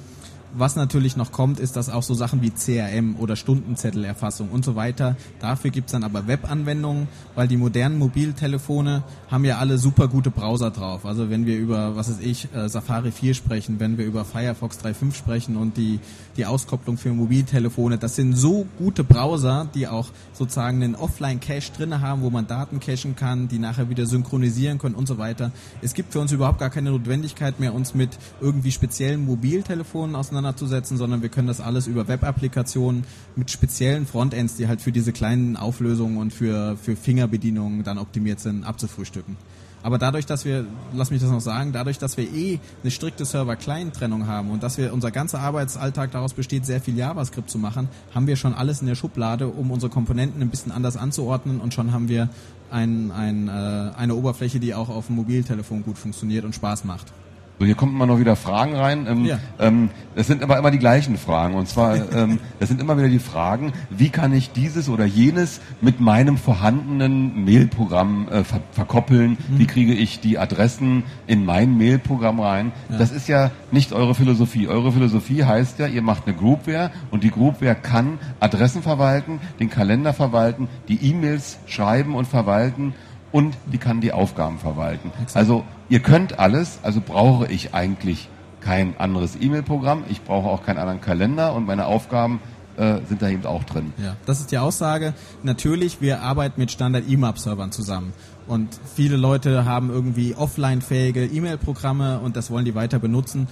[0.58, 4.78] Was natürlich noch kommt, ist, dass auch so Sachen wie CRM oder Stundenzettelerfassung und so
[4.78, 10.32] weiter, dafür gibt's dann aber Webanwendungen, weil die modernen Mobiltelefone haben ja alle super gute
[10.32, 11.06] Browser drauf.
[11.06, 14.80] Also wenn wir über, was weiß ich, äh, Safari 4 sprechen, wenn wir über Firefox
[14.80, 16.00] 3.5 sprechen und die,
[16.38, 22.00] die Auskopplung für Mobiltelefone, das sind so gute Browser, die auch sozusagen einen Offline-Cache drinne
[22.00, 25.52] haben, wo man Daten cachen kann, die nachher wieder synchronisieren können und so weiter.
[25.82, 30.98] Es gibt für uns überhaupt gar keine Notwendigkeit mehr, uns mit irgendwie speziellen Mobiltelefonen auseinanderzusetzen,
[30.98, 33.04] sondern wir können das alles über Web-Applikationen
[33.36, 38.40] mit speziellen Frontends, die halt für diese kleinen Auflösungen und für, für Fingerbedienungen dann optimiert
[38.40, 39.38] sind, abzufrühstücken.
[39.82, 43.24] Aber dadurch, dass wir, lass mich das noch sagen, dadurch, dass wir eh eine strikte
[43.24, 47.88] Server-Client-Trennung haben und dass wir unser ganzer Arbeitsalltag daraus besteht, sehr viel JavaScript zu machen,
[48.14, 51.76] haben wir schon alles in der Schublade, um unsere Komponenten ein bisschen anders anzuordnen und
[51.76, 52.30] schon haben wir
[52.72, 53.52] ein, ein, äh,
[53.96, 57.14] eine Oberfläche, die auch auf dem Mobiltelefon gut funktioniert und Spaß macht.
[57.58, 59.08] So, hier kommen immer noch wieder Fragen rein.
[59.10, 59.40] Ähm, Ja.
[59.60, 61.56] ähm, das sind aber immer die gleichen Fragen.
[61.56, 65.62] Und zwar, ähm, das sind immer wieder die Fragen, wie kann ich dieses oder jenes
[65.80, 69.32] mit meinem vorhandenen Mailprogramm äh, ver verkoppeln?
[69.48, 69.60] Mhm.
[69.60, 72.74] Wie kriege ich die Adressen in mein Mailprogramm rein?
[72.90, 74.68] Das ist ja nicht eure Philosophie.
[74.68, 79.70] Eure Philosophie heißt ja, ihr macht eine Groupware und die Groupware kann Adressen verwalten, den
[79.70, 82.94] Kalender verwalten, die E-Mails schreiben und verwalten
[83.36, 85.12] und die kann die Aufgaben verwalten.
[85.34, 88.30] Also ihr könnt alles, also brauche ich eigentlich
[88.62, 92.40] kein anderes E-Mail-Programm, ich brauche auch keinen anderen Kalender und meine Aufgaben
[92.78, 93.92] äh, sind da eben auch drin.
[93.98, 95.14] Ja, das ist die Aussage.
[95.44, 98.14] Natürlich, wir arbeiten mit Standard-EMAP-Servern zusammen.
[98.48, 103.50] Und viele Leute haben irgendwie offline-fähige E-Mail-Programme und das wollen die weiter benutzen.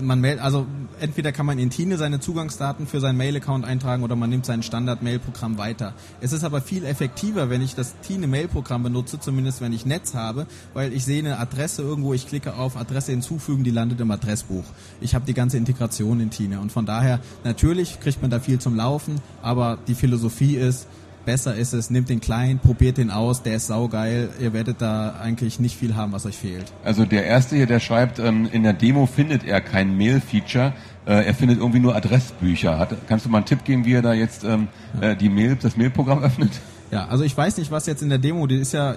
[0.00, 0.66] Man meldet, also
[1.00, 4.62] entweder kann man in Tine seine Zugangsdaten für seinen Mail-Account eintragen oder man nimmt sein
[4.62, 5.94] Standard-Mail-Programm weiter.
[6.20, 10.46] Es ist aber viel effektiver, wenn ich das Tine-Mail-Programm benutze, zumindest wenn ich Netz habe,
[10.74, 14.64] weil ich sehe eine Adresse irgendwo, ich klicke auf Adresse hinzufügen, die landet im Adressbuch.
[15.00, 18.58] Ich habe die ganze Integration in Tine und von daher natürlich kriegt man da viel
[18.58, 20.88] zum Laufen, aber die Philosophie ist,
[21.26, 25.16] besser ist es, nimmt den Client, probiert den aus, der ist saugeil, ihr werdet da
[25.20, 26.72] eigentlich nicht viel haben, was euch fehlt.
[26.84, 30.72] Also der erste hier, der schreibt, ähm, in der Demo findet er kein Mail-Feature,
[31.04, 32.88] äh, er findet irgendwie nur Adressbücher.
[33.08, 34.68] Kannst du mal einen Tipp geben, wie er da jetzt ähm,
[35.00, 36.52] äh, die Mail, das Mail-Programm öffnet?
[36.90, 38.94] Ja, also ich weiß nicht, was jetzt in der Demo, die ist ja,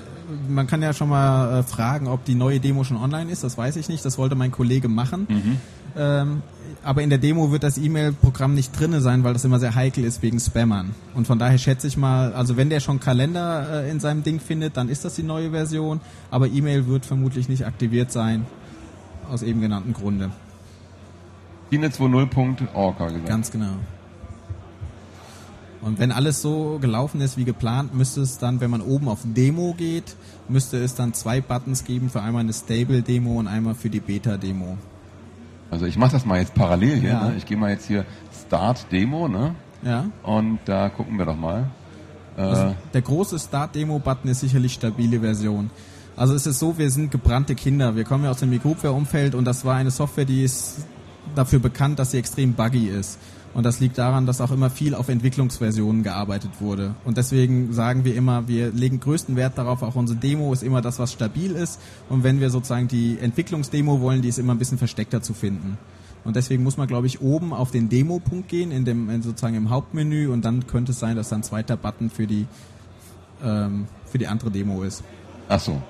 [0.47, 3.57] man kann ja schon mal äh, fragen, ob die neue Demo schon online ist, das
[3.57, 5.27] weiß ich nicht, das wollte mein Kollege machen.
[5.97, 6.43] Ähm,
[6.83, 10.03] aber in der Demo wird das E-Mail-Programm nicht drinne sein, weil das immer sehr heikel
[10.03, 10.91] ist wegen Spammern.
[11.13, 14.39] Und von daher schätze ich mal, also wenn der schon Kalender äh, in seinem Ding
[14.39, 15.99] findet, dann ist das die neue Version,
[16.31, 18.45] aber E-Mail wird vermutlich nicht aktiviert sein,
[19.29, 20.31] aus eben genannten Grunde.
[21.71, 23.27] Dine20.org, hat er gesagt.
[23.27, 23.73] Ganz genau.
[25.81, 29.19] Und wenn alles so gelaufen ist wie geplant, müsste es dann, wenn man oben auf
[29.23, 30.15] Demo geht,
[30.49, 34.77] müsste es dann zwei Buttons geben für einmal eine Stable-Demo und einmal für die Beta-Demo.
[35.71, 37.10] Also ich mache das mal jetzt parallel hier.
[37.10, 37.27] Ja.
[37.29, 37.36] Ne?
[37.38, 38.05] Ich gehe mal jetzt hier
[38.47, 39.55] Start Demo, ne?
[39.84, 40.05] Ja?
[40.23, 41.67] Und da gucken wir doch mal.
[42.38, 45.69] Äh, Also der große Start-Demo-Button ist sicherlich stabile Version.
[46.15, 47.95] Also es ist so, wir sind gebrannte Kinder.
[47.95, 50.86] Wir kommen ja aus dem Mikroware-Umfeld und das war eine Software, die ist
[51.36, 53.19] dafür bekannt, dass sie extrem buggy ist.
[53.53, 56.93] Und das liegt daran, dass auch immer viel auf Entwicklungsversionen gearbeitet wurde.
[57.03, 60.81] Und deswegen sagen wir immer, wir legen größten Wert darauf, auch unsere Demo ist immer
[60.81, 61.79] das, was stabil ist.
[62.09, 65.77] Und wenn wir sozusagen die Entwicklungsdemo wollen, die ist immer ein bisschen versteckter zu finden.
[66.23, 69.55] Und deswegen muss man, glaube ich, oben auf den Demo-Punkt gehen, in dem, in sozusagen
[69.55, 70.27] im Hauptmenü.
[70.27, 72.45] Und dann könnte es sein, dass dann ein zweiter Button für die,
[73.43, 75.03] ähm, für die andere Demo ist.
[75.47, 75.81] ach so.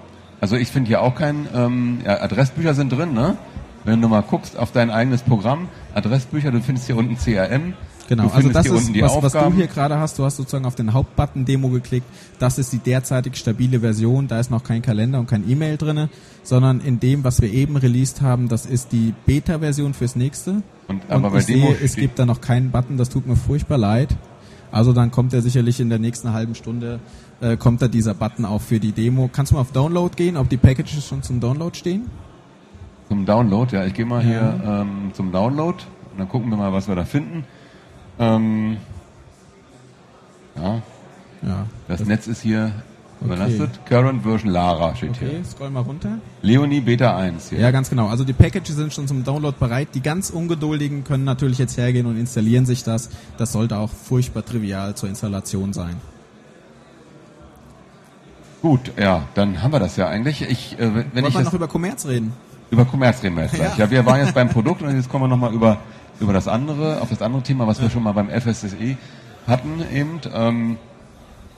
[0.41, 3.37] Also ich finde hier auch kein, ähm, ja, Adressbücher sind drin, ne?
[3.83, 7.73] Wenn du mal guckst auf dein eigenes Programm, Adressbücher, du findest hier unten CRM.
[8.09, 10.17] Genau, also das ist, was, was du hier gerade hast.
[10.17, 12.07] Du hast sozusagen auf den Hauptbutton Demo geklickt.
[12.39, 14.27] Das ist die derzeitig stabile Version.
[14.27, 16.09] Da ist noch kein Kalender und kein E-Mail drinne,
[16.41, 20.63] sondern in dem, was wir eben released haben, das ist die Beta-Version fürs nächste.
[20.87, 22.97] Und, aber und bei ich Demo sehe, es gibt da noch keinen Button.
[22.97, 24.17] Das tut mir furchtbar leid.
[24.71, 26.99] Also dann kommt er sicherlich in der nächsten halben Stunde,
[27.41, 29.29] äh, kommt da dieser Button auch für die Demo.
[29.31, 32.07] Kannst du mal auf Download gehen, ob die Packages schon zum Download stehen?
[33.09, 33.85] Zum Download, ja.
[33.85, 34.27] Ich gehe mal Ja.
[34.29, 35.77] hier ähm, zum Download
[36.11, 37.43] und dann gucken wir mal, was wir da finden.
[38.19, 38.77] Ähm,
[40.55, 40.81] ja,
[41.41, 41.65] Ja.
[41.87, 42.71] das Netz ist hier
[43.21, 43.25] Okay.
[43.33, 43.79] überlastet.
[43.85, 45.43] Current Version Lara steht Okay, hier.
[45.45, 46.19] scroll mal runter.
[46.41, 47.59] Leonie Beta 1 hier.
[47.59, 48.07] Ja, ganz genau.
[48.07, 49.89] Also die Packages sind schon zum Download bereit.
[49.93, 53.09] Die ganz Ungeduldigen können natürlich jetzt hergehen und installieren sich das.
[53.37, 55.95] Das sollte auch furchtbar trivial zur Installation sein.
[58.61, 60.41] Gut, ja, dann haben wir das ja eigentlich.
[60.41, 62.33] Ich, äh, wenn Wollen ich wir das, noch über Kommerz reden?
[62.71, 63.69] Über Kommerz reden wir jetzt gleich.
[63.77, 63.85] Ja.
[63.85, 63.91] Ja.
[63.91, 65.77] wir waren jetzt beim Produkt und jetzt kommen wir nochmal über,
[66.19, 68.97] über das andere, auf das andere Thema, was wir schon mal beim FSSE
[69.47, 70.19] hatten eben.
[70.33, 70.77] Ähm,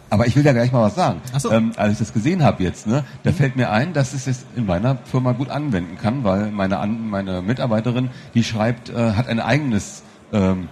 [0.10, 1.22] aber ich will da gleich mal was sagen.
[1.34, 1.52] Ach so.
[1.52, 4.46] Ähm, als ich das gesehen habe jetzt, ne, da fällt mir ein, dass ich es
[4.58, 9.28] in meiner Firma gut anwenden kann, weil meine, An meine Mitarbeiterin, die schreibt, äh, hat
[9.28, 10.68] ein eigenes, ähm,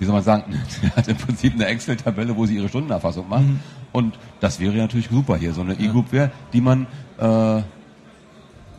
[0.00, 3.44] wie soll man sagen, die hat im Prinzip eine Excel-Tabelle, wo sie ihre Stundenerfassung macht.
[3.92, 7.62] Und das wäre natürlich super hier, so eine E-Group wäre, die man äh,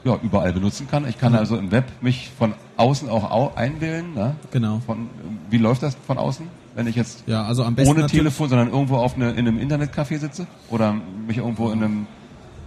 [0.04, 1.08] ja, überall benutzen kann.
[1.08, 4.14] Ich kann also im Web mich von außen auch au einwählen.
[4.14, 4.36] Ne?
[4.52, 4.82] Genau.
[4.86, 5.10] Von,
[5.50, 8.70] wie läuft das von außen, wenn ich jetzt Ja, also am besten ohne Telefon, sondern
[8.70, 10.46] irgendwo auf eine, in einem Internetcafé sitze?
[10.70, 10.94] Oder
[11.28, 12.08] mich irgendwo in einem,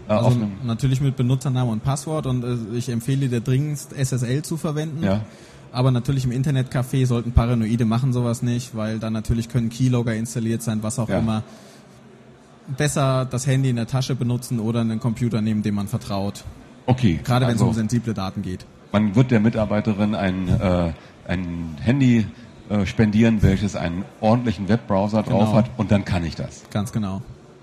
[0.09, 3.92] äh, auf Also einem natürlich mit Benutzernamen und Passwort und äh, ich empfehle dir dringendst
[3.92, 5.03] SSL zu verwenden.
[5.03, 5.20] Ja.
[5.72, 10.62] Aber natürlich im Internetcafé sollten Paranoide machen sowas nicht, weil dann natürlich können Keylogger installiert
[10.62, 11.18] sein, was auch Ja.
[11.18, 11.42] immer.
[12.79, 16.44] Besser das Handy in der Tasche benutzen oder einen Computer nehmen, dem man vertraut.
[16.87, 17.20] Okay.
[17.22, 18.64] Gerade wenn es also, um sensible Daten geht.
[18.92, 20.92] Man wird der Mitarbeiterin ein, äh,
[21.29, 22.27] ein Handy
[22.68, 25.53] äh, spendieren, welches einen ordentlichen Webbrowser drauf Genau.
[25.55, 26.62] hat und dann kann ich das.
[26.70, 27.22] Ganz genau.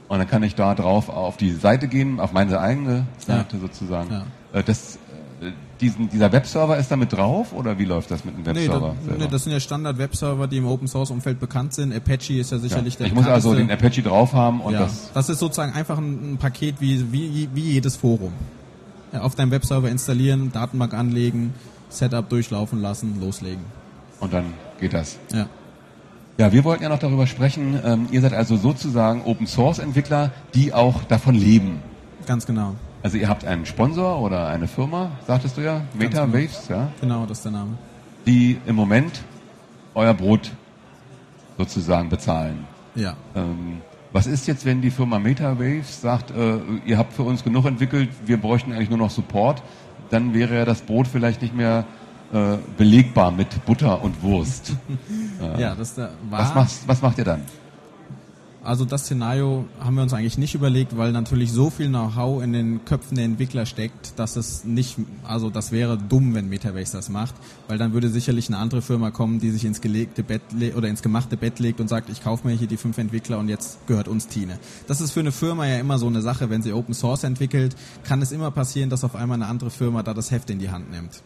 [0.09, 4.11] Und dann kann ich da drauf auf die Seite gehen, auf meine eigene Seite sozusagen.
[4.11, 4.25] Ja.
[4.59, 4.97] Äh, das,
[5.41, 8.59] äh, diesen, dieser Webserver ist da mit drauf oder wie läuft das mit dem Nee,
[8.67, 8.95] Webserver?
[8.97, 9.19] das, selber?
[9.23, 11.93] nee, das sind ja Standard-Webserver, die im Open-Source-Umfeld bekannt sind.
[11.95, 12.63] Apache ist ja ja.
[12.63, 13.71] sicherlich der Ich muss also den.
[13.71, 15.11] Apache drauf haben und ja, das.
[15.13, 18.33] das ist sozusagen einfach ein, ein Paket wie, wie, wie jedes Forum.
[19.13, 21.53] Ja, auf deinem Webserver installieren, Datenbank anlegen,
[21.89, 23.63] Setup durchlaufen lassen, loslegen.
[24.19, 25.17] Und dann geht das.
[25.31, 25.47] Ja.
[26.39, 27.79] Ja, wir wollten ja noch darüber sprechen.
[27.85, 31.79] Ähm, ihr seid also sozusagen Open Source Entwickler, die auch davon leben.
[32.25, 32.73] Ganz genau.
[33.03, 37.39] Also ihr habt einen Sponsor oder eine Firma, sagtest du ja, MetaWaves, ja, Genau, das
[37.39, 37.71] ist der Name.
[38.25, 39.21] die im Moment
[39.93, 40.51] euer Brot
[41.57, 42.65] sozusagen bezahlen.
[42.95, 43.15] Ja.
[43.35, 43.81] Ähm,
[44.13, 48.09] was ist jetzt, wenn die Firma MetaWaves sagt, äh, ihr habt für uns genug entwickelt,
[48.25, 49.63] wir bräuchten eigentlich nur noch Support?
[50.11, 51.85] Dann wäre ja das Brot vielleicht nicht mehr
[52.31, 54.73] äh, belegbar mit Butter und Wurst.
[55.59, 57.41] Ja, das ist der, war, Was, machst, was macht ihr dann?
[58.63, 62.53] Also das Szenario haben wir uns eigentlich nicht überlegt, weil natürlich so viel Know-how in
[62.53, 64.95] den Köpfen der Entwickler steckt, dass es nicht,
[65.25, 67.35] also das wäre dumm, wenn Metabase das macht,
[67.67, 70.41] weil dann würde sicherlich eine andere Firma kommen, die sich ins gelegte Bett
[70.77, 73.49] oder ins gemachte Bett legt und sagt, ich kaufe mir hier die fünf Entwickler und
[73.49, 74.57] jetzt gehört uns Tine.
[74.87, 77.75] Das ist für eine Firma ja immer so eine Sache, wenn sie Open Source entwickelt,
[78.05, 80.69] kann es immer passieren, dass auf einmal eine andere Firma da das Heft in die
[80.69, 81.21] Hand nimmt.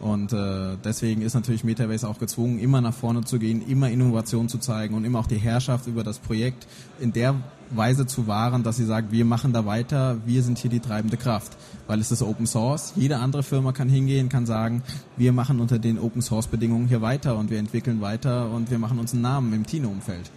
[0.00, 4.48] Und äh, deswegen ist natürlich Metabase auch gezwungen, immer nach vorne zu gehen, immer Innovation
[4.48, 6.66] zu zeigen und immer auch die Herrschaft über das Projekt
[7.00, 7.34] in der
[7.70, 11.16] Weise zu wahren, dass sie sagt, wir machen da weiter, wir sind hier die treibende
[11.16, 11.56] Kraft.
[11.86, 14.82] Weil es ist Open Source, jede andere Firma kann hingehen, kann sagen,
[15.16, 18.78] wir machen unter den Open Source Bedingungen hier weiter und wir entwickeln weiter und wir
[18.78, 20.30] machen uns einen Namen im Tino-Umfeld.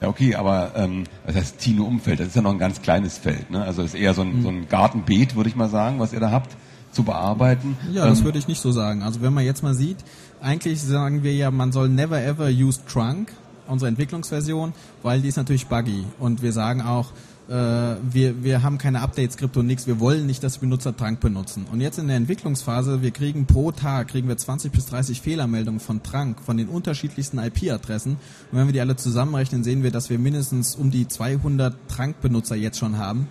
[0.00, 3.50] Ja, okay, aber ähm, das heißt Tino-Umfeld, das ist ja noch ein ganz kleines Feld.
[3.50, 3.62] Ne?
[3.62, 6.18] Also das ist eher so ein, so ein Gartenbeet, würde ich mal sagen, was ihr
[6.18, 6.56] da habt,
[6.92, 7.76] zu bearbeiten.
[7.92, 9.02] Ja, das Ähm, würde ich nicht so sagen.
[9.02, 9.98] Also wenn man jetzt mal sieht,
[10.40, 13.32] eigentlich sagen wir ja, man soll never ever use trunk,
[13.66, 16.04] unsere Entwicklungsversion, weil die ist natürlich buggy.
[16.18, 17.12] Und wir sagen auch,
[17.48, 21.66] äh, wir, wir haben keine Update-Skripte und nichts, wir wollen nicht, dass Benutzer Trunk benutzen.
[21.72, 25.80] Und jetzt in der Entwicklungsphase, wir kriegen pro Tag, kriegen wir 20 bis 30 Fehlermeldungen
[25.80, 28.12] von Trunk, von den unterschiedlichsten IP-Adressen.
[28.50, 32.56] Und wenn wir die alle zusammenrechnen, sehen wir, dass wir mindestens um die 200 Trunk-Benutzer
[32.56, 33.28] jetzt schon haben.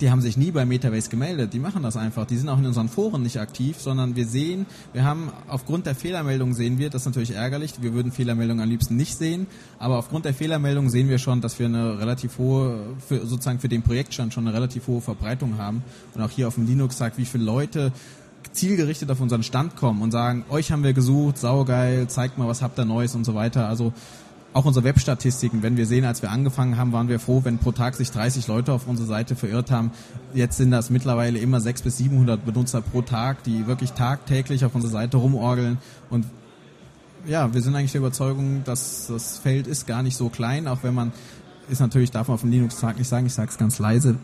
[0.00, 1.52] Die haben sich nie bei Metabase gemeldet.
[1.52, 2.24] Die machen das einfach.
[2.26, 5.94] Die sind auch in unseren Foren nicht aktiv, sondern wir sehen, wir haben aufgrund der
[5.94, 7.74] Fehlermeldung sehen wir, das ist natürlich ärgerlich.
[7.80, 9.46] Wir würden Fehlermeldungen am liebsten nicht sehen,
[9.78, 13.68] aber aufgrund der Fehlermeldung sehen wir schon, dass wir eine relativ hohe, für, sozusagen für
[13.68, 15.82] den Projektstand schon eine relativ hohe Verbreitung haben.
[16.14, 17.92] Und auch hier auf dem Linux sagt, wie viele Leute
[18.52, 22.62] zielgerichtet auf unseren Stand kommen und sagen, euch haben wir gesucht, saugeil, zeigt mal, was
[22.62, 23.68] habt ihr Neues und so weiter.
[23.68, 23.92] Also
[24.52, 27.72] auch unsere Webstatistiken, wenn wir sehen, als wir angefangen haben, waren wir froh, wenn pro
[27.72, 29.92] Tag sich 30 Leute auf unsere Seite verirrt haben.
[30.34, 34.74] Jetzt sind das mittlerweile immer 600 bis 700 Benutzer pro Tag, die wirklich tagtäglich auf
[34.74, 35.78] unserer Seite rumorgeln.
[36.10, 36.26] Und
[37.26, 40.82] ja, wir sind eigentlich der Überzeugung, dass das Feld ist gar nicht so klein, auch
[40.82, 41.12] wenn man,
[41.68, 44.16] ist natürlich, darf man auf dem Linux-Tag nicht sagen, ich sage es ganz leise,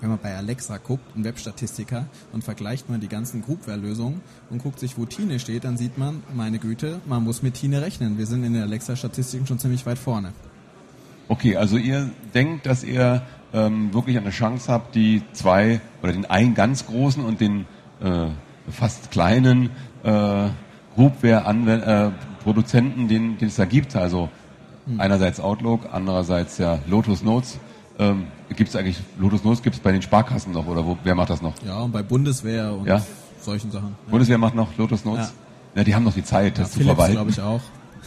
[0.00, 4.78] wenn man bei Alexa guckt, ein Webstatistiker, und vergleicht man die ganzen Groupware-Lösungen und guckt
[4.78, 8.18] sich, wo Tine steht, dann sieht man, meine Güte, man muss mit Tine rechnen.
[8.18, 10.32] Wir sind in den Alexa-Statistiken schon ziemlich weit vorne.
[11.28, 16.26] Okay, also ihr denkt, dass ihr ähm, wirklich eine Chance habt, die zwei oder den
[16.26, 17.66] einen ganz großen und den
[18.00, 18.28] äh,
[18.70, 19.70] fast kleinen
[20.04, 20.50] äh,
[20.94, 24.28] Groupware-Produzenten, den, den es da gibt, also
[24.98, 27.58] einerseits Outlook, andererseits ja Lotus Notes.
[27.98, 31.14] Ähm, gibt es eigentlich Lotus Notes gibt es bei den Sparkassen noch oder wo, wer
[31.14, 31.54] macht das noch?
[31.66, 33.02] Ja, und bei Bundeswehr und Ja.
[33.40, 33.96] solchen Sachen.
[34.06, 34.10] Ja.
[34.10, 35.32] Bundeswehr macht noch Lotus Notes.
[35.74, 35.84] Ja.
[35.84, 37.14] die haben noch die Zeit, das zu verwalten.
[37.14, 37.60] glaube ich, auch.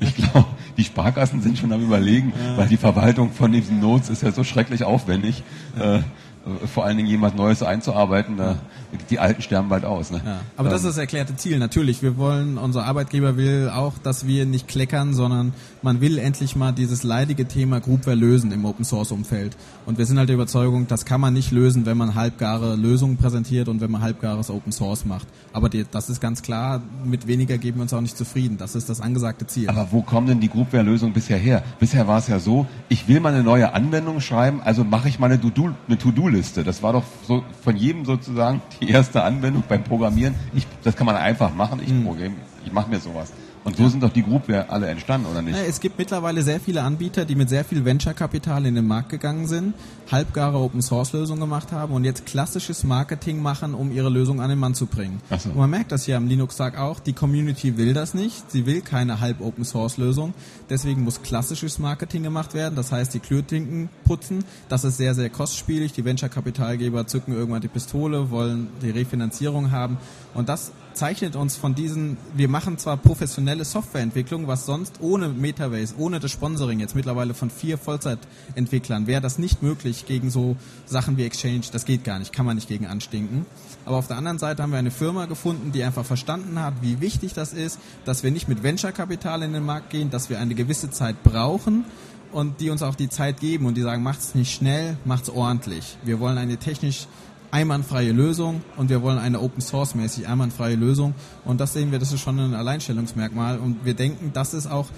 [0.00, 2.56] ich glaube, die Sparkassen sind schon am überlegen, ja.
[2.56, 5.42] weil die Verwaltung von diesen Notes ist ja so schrecklich aufwendig.
[5.78, 5.96] Ja.
[5.96, 6.02] Äh,
[6.72, 8.36] vor allen Dingen jemand Neues einzuarbeiten.
[8.36, 8.56] Da,
[9.10, 10.10] die Alten sterben bald aus.
[10.10, 10.20] Ne?
[10.24, 10.72] Ja, aber ähm.
[10.72, 11.58] das ist das erklärte Ziel.
[11.58, 15.52] Natürlich, wir wollen, unser Arbeitgeber will auch, dass wir nicht kleckern, sondern
[15.82, 19.56] man will endlich mal dieses leidige Thema Groupware lösen im Open Source Umfeld.
[19.86, 23.16] Und wir sind halt der Überzeugung, das kann man nicht lösen, wenn man halbgare Lösungen
[23.16, 25.26] präsentiert und wenn man halbgares Open Source macht.
[25.52, 28.58] Aber die, das ist ganz klar, mit weniger geben wir uns auch nicht zufrieden.
[28.58, 29.68] Das ist das angesagte Ziel.
[29.68, 31.62] Aber wo kommen denn die Groupware-Lösungen bisher her?
[31.78, 35.18] Bisher war es ja so, ich will mal eine neue Anwendung schreiben, also mache ich
[35.18, 36.64] mal eine To-Do To-Do-Liste.
[36.64, 40.34] Das war doch so von jedem sozusagen die erste Anwendung beim Programmieren.
[40.54, 41.80] Ich, das kann man einfach machen.
[41.82, 42.36] Ich, mhm.
[42.64, 43.32] ich mache mir sowas.
[43.64, 45.56] Und so sind doch die Groupware alle entstanden, oder nicht?
[45.56, 49.46] Es gibt mittlerweile sehr viele Anbieter, die mit sehr viel Venture-Kapital in den Markt gegangen
[49.46, 49.74] sind,
[50.10, 54.74] halbgare Open-Source-Lösungen gemacht haben und jetzt klassisches Marketing machen, um ihre Lösung an den Mann
[54.74, 55.20] zu bringen.
[55.30, 55.50] Ach so.
[55.50, 58.80] Und man merkt das hier am Linux-Tag auch, die Community will das nicht, sie will
[58.80, 60.34] keine halb-Open-Source-Lösung,
[60.68, 65.30] deswegen muss klassisches Marketing gemacht werden, das heißt die Klötinken putzen, das ist sehr, sehr
[65.30, 69.98] kostspielig, die Venture-Kapitalgeber zücken irgendwann die Pistole, wollen die Refinanzierung haben
[70.34, 75.94] und das zeichnet uns von diesen, wir machen zwar professionelle Softwareentwicklung, was sonst ohne Metabase,
[75.98, 81.16] ohne das Sponsoring jetzt mittlerweile von vier Vollzeitentwicklern, wäre das nicht möglich gegen so Sachen
[81.16, 83.46] wie Exchange, das geht gar nicht, kann man nicht gegen anstinken.
[83.84, 87.00] Aber auf der anderen Seite haben wir eine Firma gefunden, die einfach verstanden hat, wie
[87.00, 90.54] wichtig das ist, dass wir nicht mit Venture-Kapital in den Markt gehen, dass wir eine
[90.54, 91.84] gewisse Zeit brauchen,
[92.32, 95.98] und die uns auch die Zeit geben und die sagen, macht's nicht schnell, macht's ordentlich.
[96.02, 97.06] Wir wollen eine technisch
[97.52, 101.98] einwandfreie Lösung und wir wollen eine Open Source mäßig einwandfreie Lösung und das sehen wir,
[101.98, 104.88] das ist schon ein Alleinstellungsmerkmal und wir denken, das ist auch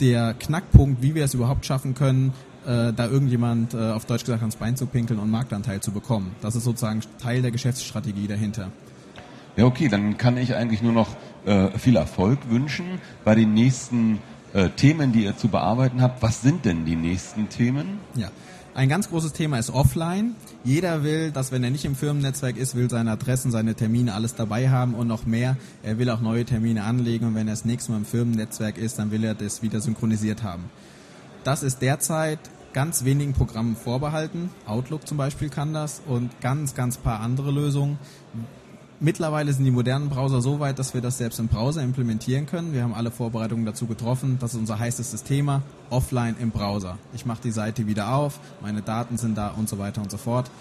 [0.00, 2.32] der Knackpunkt, wie wir es überhaupt schaffen können,
[2.64, 6.34] äh, da irgendjemand äh, auf Deutsch gesagt ans Bein zu pinkeln und Marktanteil zu bekommen.
[6.40, 8.70] Das ist sozusagen Teil der Geschäftsstrategie dahinter.
[9.56, 11.08] Ja, okay, dann kann ich eigentlich nur noch
[11.44, 14.20] äh, viel Erfolg wünschen bei den nächsten
[14.54, 16.22] äh, Themen, die ihr zu bearbeiten habt.
[16.22, 17.98] Was sind denn die nächsten Themen?
[18.14, 18.30] Ja,
[18.74, 20.34] ein ganz großes Thema ist offline.
[20.64, 24.34] Jeder will, dass wenn er nicht im Firmennetzwerk ist, will seine Adressen, seine Termine alles
[24.34, 25.56] dabei haben und noch mehr.
[25.82, 28.98] Er will auch neue Termine anlegen und wenn er das nächste Mal im Firmennetzwerk ist,
[28.98, 30.64] dann will er das wieder synchronisiert haben.
[31.44, 32.38] Das ist derzeit
[32.72, 34.48] ganz wenigen Programmen vorbehalten.
[34.66, 37.98] Outlook zum Beispiel kann das und ganz, ganz paar andere Lösungen.
[39.04, 42.72] Mittlerweile sind die modernen Browser so weit, dass wir das selbst im Browser implementieren können.
[42.72, 44.36] Wir haben alle Vorbereitungen dazu getroffen.
[44.38, 45.62] Das ist unser heißestes Thema.
[45.90, 46.98] Offline im Browser.
[47.12, 50.18] Ich mache die Seite wieder auf, meine Daten sind da und so weiter und so
[50.18, 50.52] fort.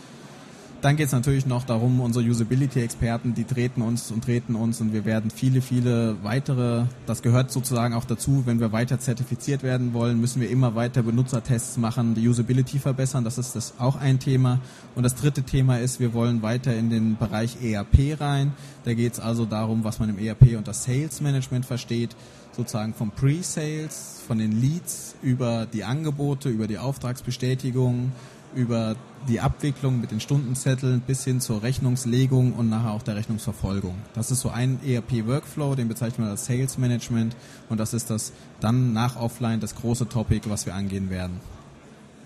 [0.81, 4.93] Dann geht es natürlich noch darum, unsere Usability-Experten, die treten uns und treten uns und
[4.93, 9.93] wir werden viele, viele weitere, das gehört sozusagen auch dazu, wenn wir weiter zertifiziert werden
[9.93, 14.17] wollen, müssen wir immer weiter Benutzertests machen, die Usability verbessern, das ist das auch ein
[14.19, 14.59] Thema.
[14.95, 18.53] Und das dritte Thema ist, wir wollen weiter in den Bereich ERP rein.
[18.83, 22.15] Da geht es also darum, was man im ERP unter Sales Management versteht,
[22.53, 28.11] sozusagen vom Pre-Sales, von den Leads über die Angebote, über die Auftragsbestätigung,
[28.55, 28.95] über
[29.27, 33.95] die Abwicklung mit den Stundenzetteln bis hin zur Rechnungslegung und nachher auch der Rechnungsverfolgung.
[34.13, 37.35] Das ist so ein ERP-Workflow, den bezeichnen wir als Sales Management
[37.69, 41.39] und das ist das dann nach Offline das große Topic, was wir angehen werden.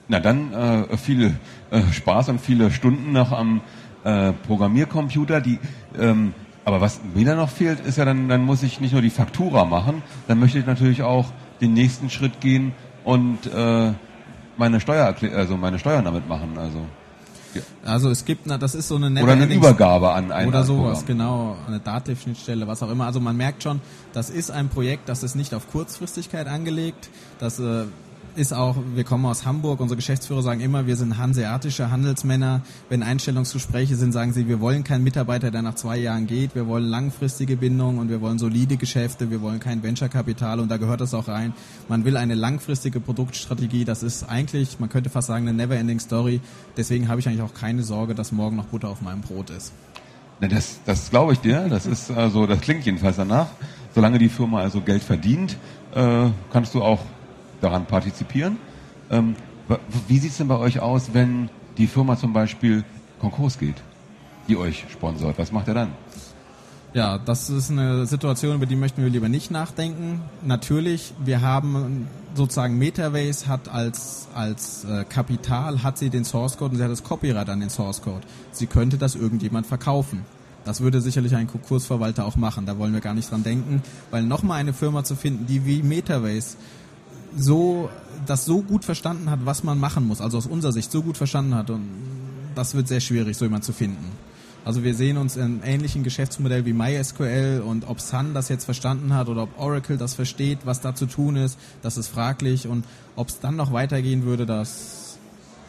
[0.08, 1.36] Na dann äh, viel
[1.72, 3.62] äh, Spaß und viele Stunden noch am
[4.04, 5.42] äh, Programmiercomputer.
[5.42, 5.60] Die,
[6.00, 6.34] ähm,
[6.64, 9.10] aber was mir dann noch fehlt, ist ja dann, dann muss ich nicht nur die
[9.10, 13.94] Faktura machen, dann möchte ich natürlich auch den nächsten Schritt gehen und äh,
[14.58, 16.58] meine Steuer, also meine Steuern damit machen.
[16.58, 16.80] Also
[17.56, 17.62] ja.
[17.86, 20.64] Also es gibt, na, das ist so eine Never Oder eine Übergabe an einen Oder
[20.64, 21.06] sowas, Programm.
[21.06, 23.06] genau, eine Dativ-Schnittstelle, was auch immer.
[23.06, 23.80] Also man merkt schon,
[24.14, 27.10] das ist ein Projekt, das ist nicht auf Kurzfristigkeit angelegt.
[27.40, 27.86] Das äh,
[28.36, 32.62] ist auch, wir kommen aus Hamburg, unsere Geschäftsführer sagen immer, wir sind hanseatische Handelsmänner.
[32.90, 36.56] Wenn Einstellungsgespräche sind, sagen sie, wir wollen keinen Mitarbeiter, der nach zwei Jahren geht.
[36.56, 39.32] Wir wollen langfristige Bindungen und wir wollen solide Geschäfte.
[39.32, 41.54] Wir wollen kein Venture-Kapital und da gehört das auch rein.
[41.88, 43.86] Man will eine langfristige Produktstrategie.
[43.86, 46.42] Das ist eigentlich, man könnte fast sagen, eine never-ending Story.
[46.78, 49.72] Deswegen habe ich eigentlich auch keine Sorge, dass morgen noch Butter auf meinem Brot ist.
[50.42, 51.68] Das, das glaube ich dir.
[51.70, 53.48] Das ist also, das klingt jedenfalls danach.
[53.94, 55.58] Solange die Firma also Geld verdient,
[55.94, 57.00] äh, kannst du auch
[57.66, 58.58] daran partizipieren.
[59.10, 59.36] Ähm,
[60.08, 62.84] wie sieht es denn bei euch aus, wenn die Firma zum Beispiel
[63.20, 63.76] Konkurs geht,
[64.48, 65.38] die euch sponsort?
[65.38, 65.92] Was macht er dann?
[66.94, 70.22] Ja, das ist eine Situation, über die möchten wir lieber nicht nachdenken.
[70.46, 76.72] Natürlich, wir haben sozusagen Metaways hat als, als äh, Kapital, hat sie den Source Code
[76.72, 78.22] und sie hat das Copyright an den Source Code.
[78.52, 80.24] Sie könnte das irgendjemand verkaufen.
[80.64, 82.66] Das würde sicherlich ein Konkursverwalter auch machen.
[82.66, 85.84] Da wollen wir gar nicht dran denken, weil nochmal eine Firma zu finden, die wie
[85.84, 86.58] Metaways
[87.38, 87.90] so
[88.26, 91.18] das so gut verstanden hat, was man machen muss, also aus unserer Sicht so gut
[91.18, 91.88] verstanden hat und
[92.56, 94.12] das wird sehr schwierig, so jemand zu finden.
[94.64, 98.66] Also wir sehen uns in einem ähnlichen Geschäftsmodell wie MySQL und ob Sun das jetzt
[98.66, 102.68] verstanden hat oder ob Oracle das versteht, was da zu tun ist, das ist fraglich
[102.68, 102.84] und
[103.16, 105.20] ob es dann noch weitergehen würde, das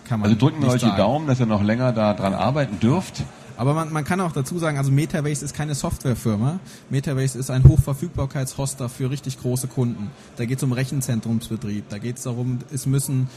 [0.06, 2.80] kann man Also drücken wir nicht euch die Daumen, dass ihr noch länger daran arbeiten
[2.80, 3.22] dürft.
[3.57, 6.61] Aber man, man kann auch dazu sagen, also Metabase ist keine Softwarefirma.
[6.90, 10.11] Metabase ist ein Hochverfügbarkeitshoster für richtig große Kunden.
[10.36, 11.88] Da geht es um Rechenzentrumsbetrieb.
[11.88, 13.28] Da geht es darum, es müssen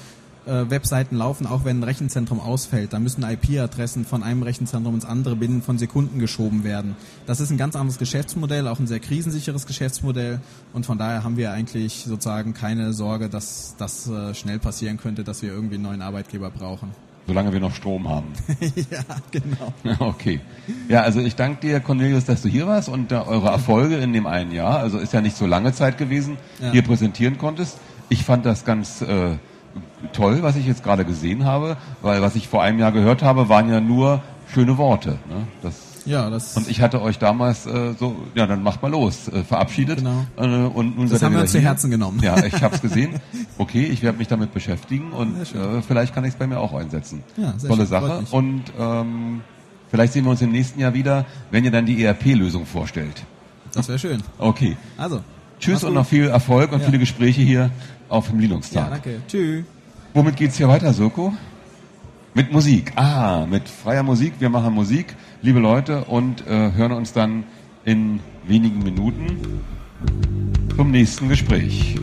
[0.46, 2.94] äh, Webseiten laufen, auch wenn ein Rechenzentrum ausfällt.
[2.94, 6.96] Da müssen IP-Adressen von einem Rechenzentrum ins andere binnen von Sekunden geschoben werden.
[7.26, 10.40] Das ist ein ganz anderes Geschäftsmodell, auch ein sehr krisensicheres Geschäftsmodell.
[10.74, 15.24] Und von daher haben wir eigentlich sozusagen keine Sorge, dass das äh, schnell passieren könnte,
[15.24, 16.92] dass wir irgendwie einen neuen Arbeitgeber brauchen.
[17.30, 18.26] Solange wir noch Strom haben.
[18.90, 19.72] ja, genau.
[20.00, 20.40] Okay.
[20.88, 24.14] Ja, also ich danke dir, Cornelius, dass du hier warst und äh, eure Erfolge in
[24.14, 26.72] dem einen Jahr, also ist ja nicht so lange Zeit gewesen, Ja.
[26.72, 27.78] hier präsentieren konntest.
[28.10, 29.38] Ich fand das ganz äh,
[30.12, 33.48] toll, was ich jetzt gerade gesehen habe, weil was ich vor einem Jahr gehört habe,
[33.48, 35.12] waren ja nur schöne Worte.
[35.30, 35.46] Ne?
[35.62, 35.76] Das,
[36.10, 39.44] Ja, das, und ich hatte euch damals äh, so, ja, dann macht mal los, äh,
[39.44, 40.00] verabschiedet.
[40.00, 40.26] Genau.
[40.38, 41.60] Äh, und nun Das haben wir uns zu.
[41.60, 42.20] Herzen genommen.
[42.24, 43.20] Ja, ich habe es gesehen.
[43.58, 46.74] Okay, ich werde mich damit beschäftigen und äh, vielleicht kann ich es bei mir auch
[46.74, 47.24] einsetzen.
[47.38, 48.24] Ja, sehr Tolle schön, Sache.
[48.32, 49.42] Und ähm,
[49.92, 53.24] vielleicht sehen wir uns im nächsten Jahr wieder, wenn ihr dann die ERP-Lösung vorstellt.
[53.74, 54.24] das wäre schön.
[54.40, 54.78] Okay.
[54.98, 55.22] Also.
[55.60, 56.86] Tschüss und noch viel Erfolg und Ja.
[56.86, 57.70] viele Gespräche hier
[58.08, 58.84] auf dem Linux-Tag.
[58.84, 59.22] Ja, danke.
[59.28, 59.64] Tschüss.
[60.14, 61.34] Womit geht's hier weiter, Soko?
[62.34, 62.94] Mit Musik.
[62.96, 64.34] Ah, mit freier Musik.
[64.40, 67.44] Wir machen Musik, liebe Leute, und äh, hören uns dann
[67.86, 69.62] in wenigen Minuten
[70.76, 71.96] zum nächsten Gespräch.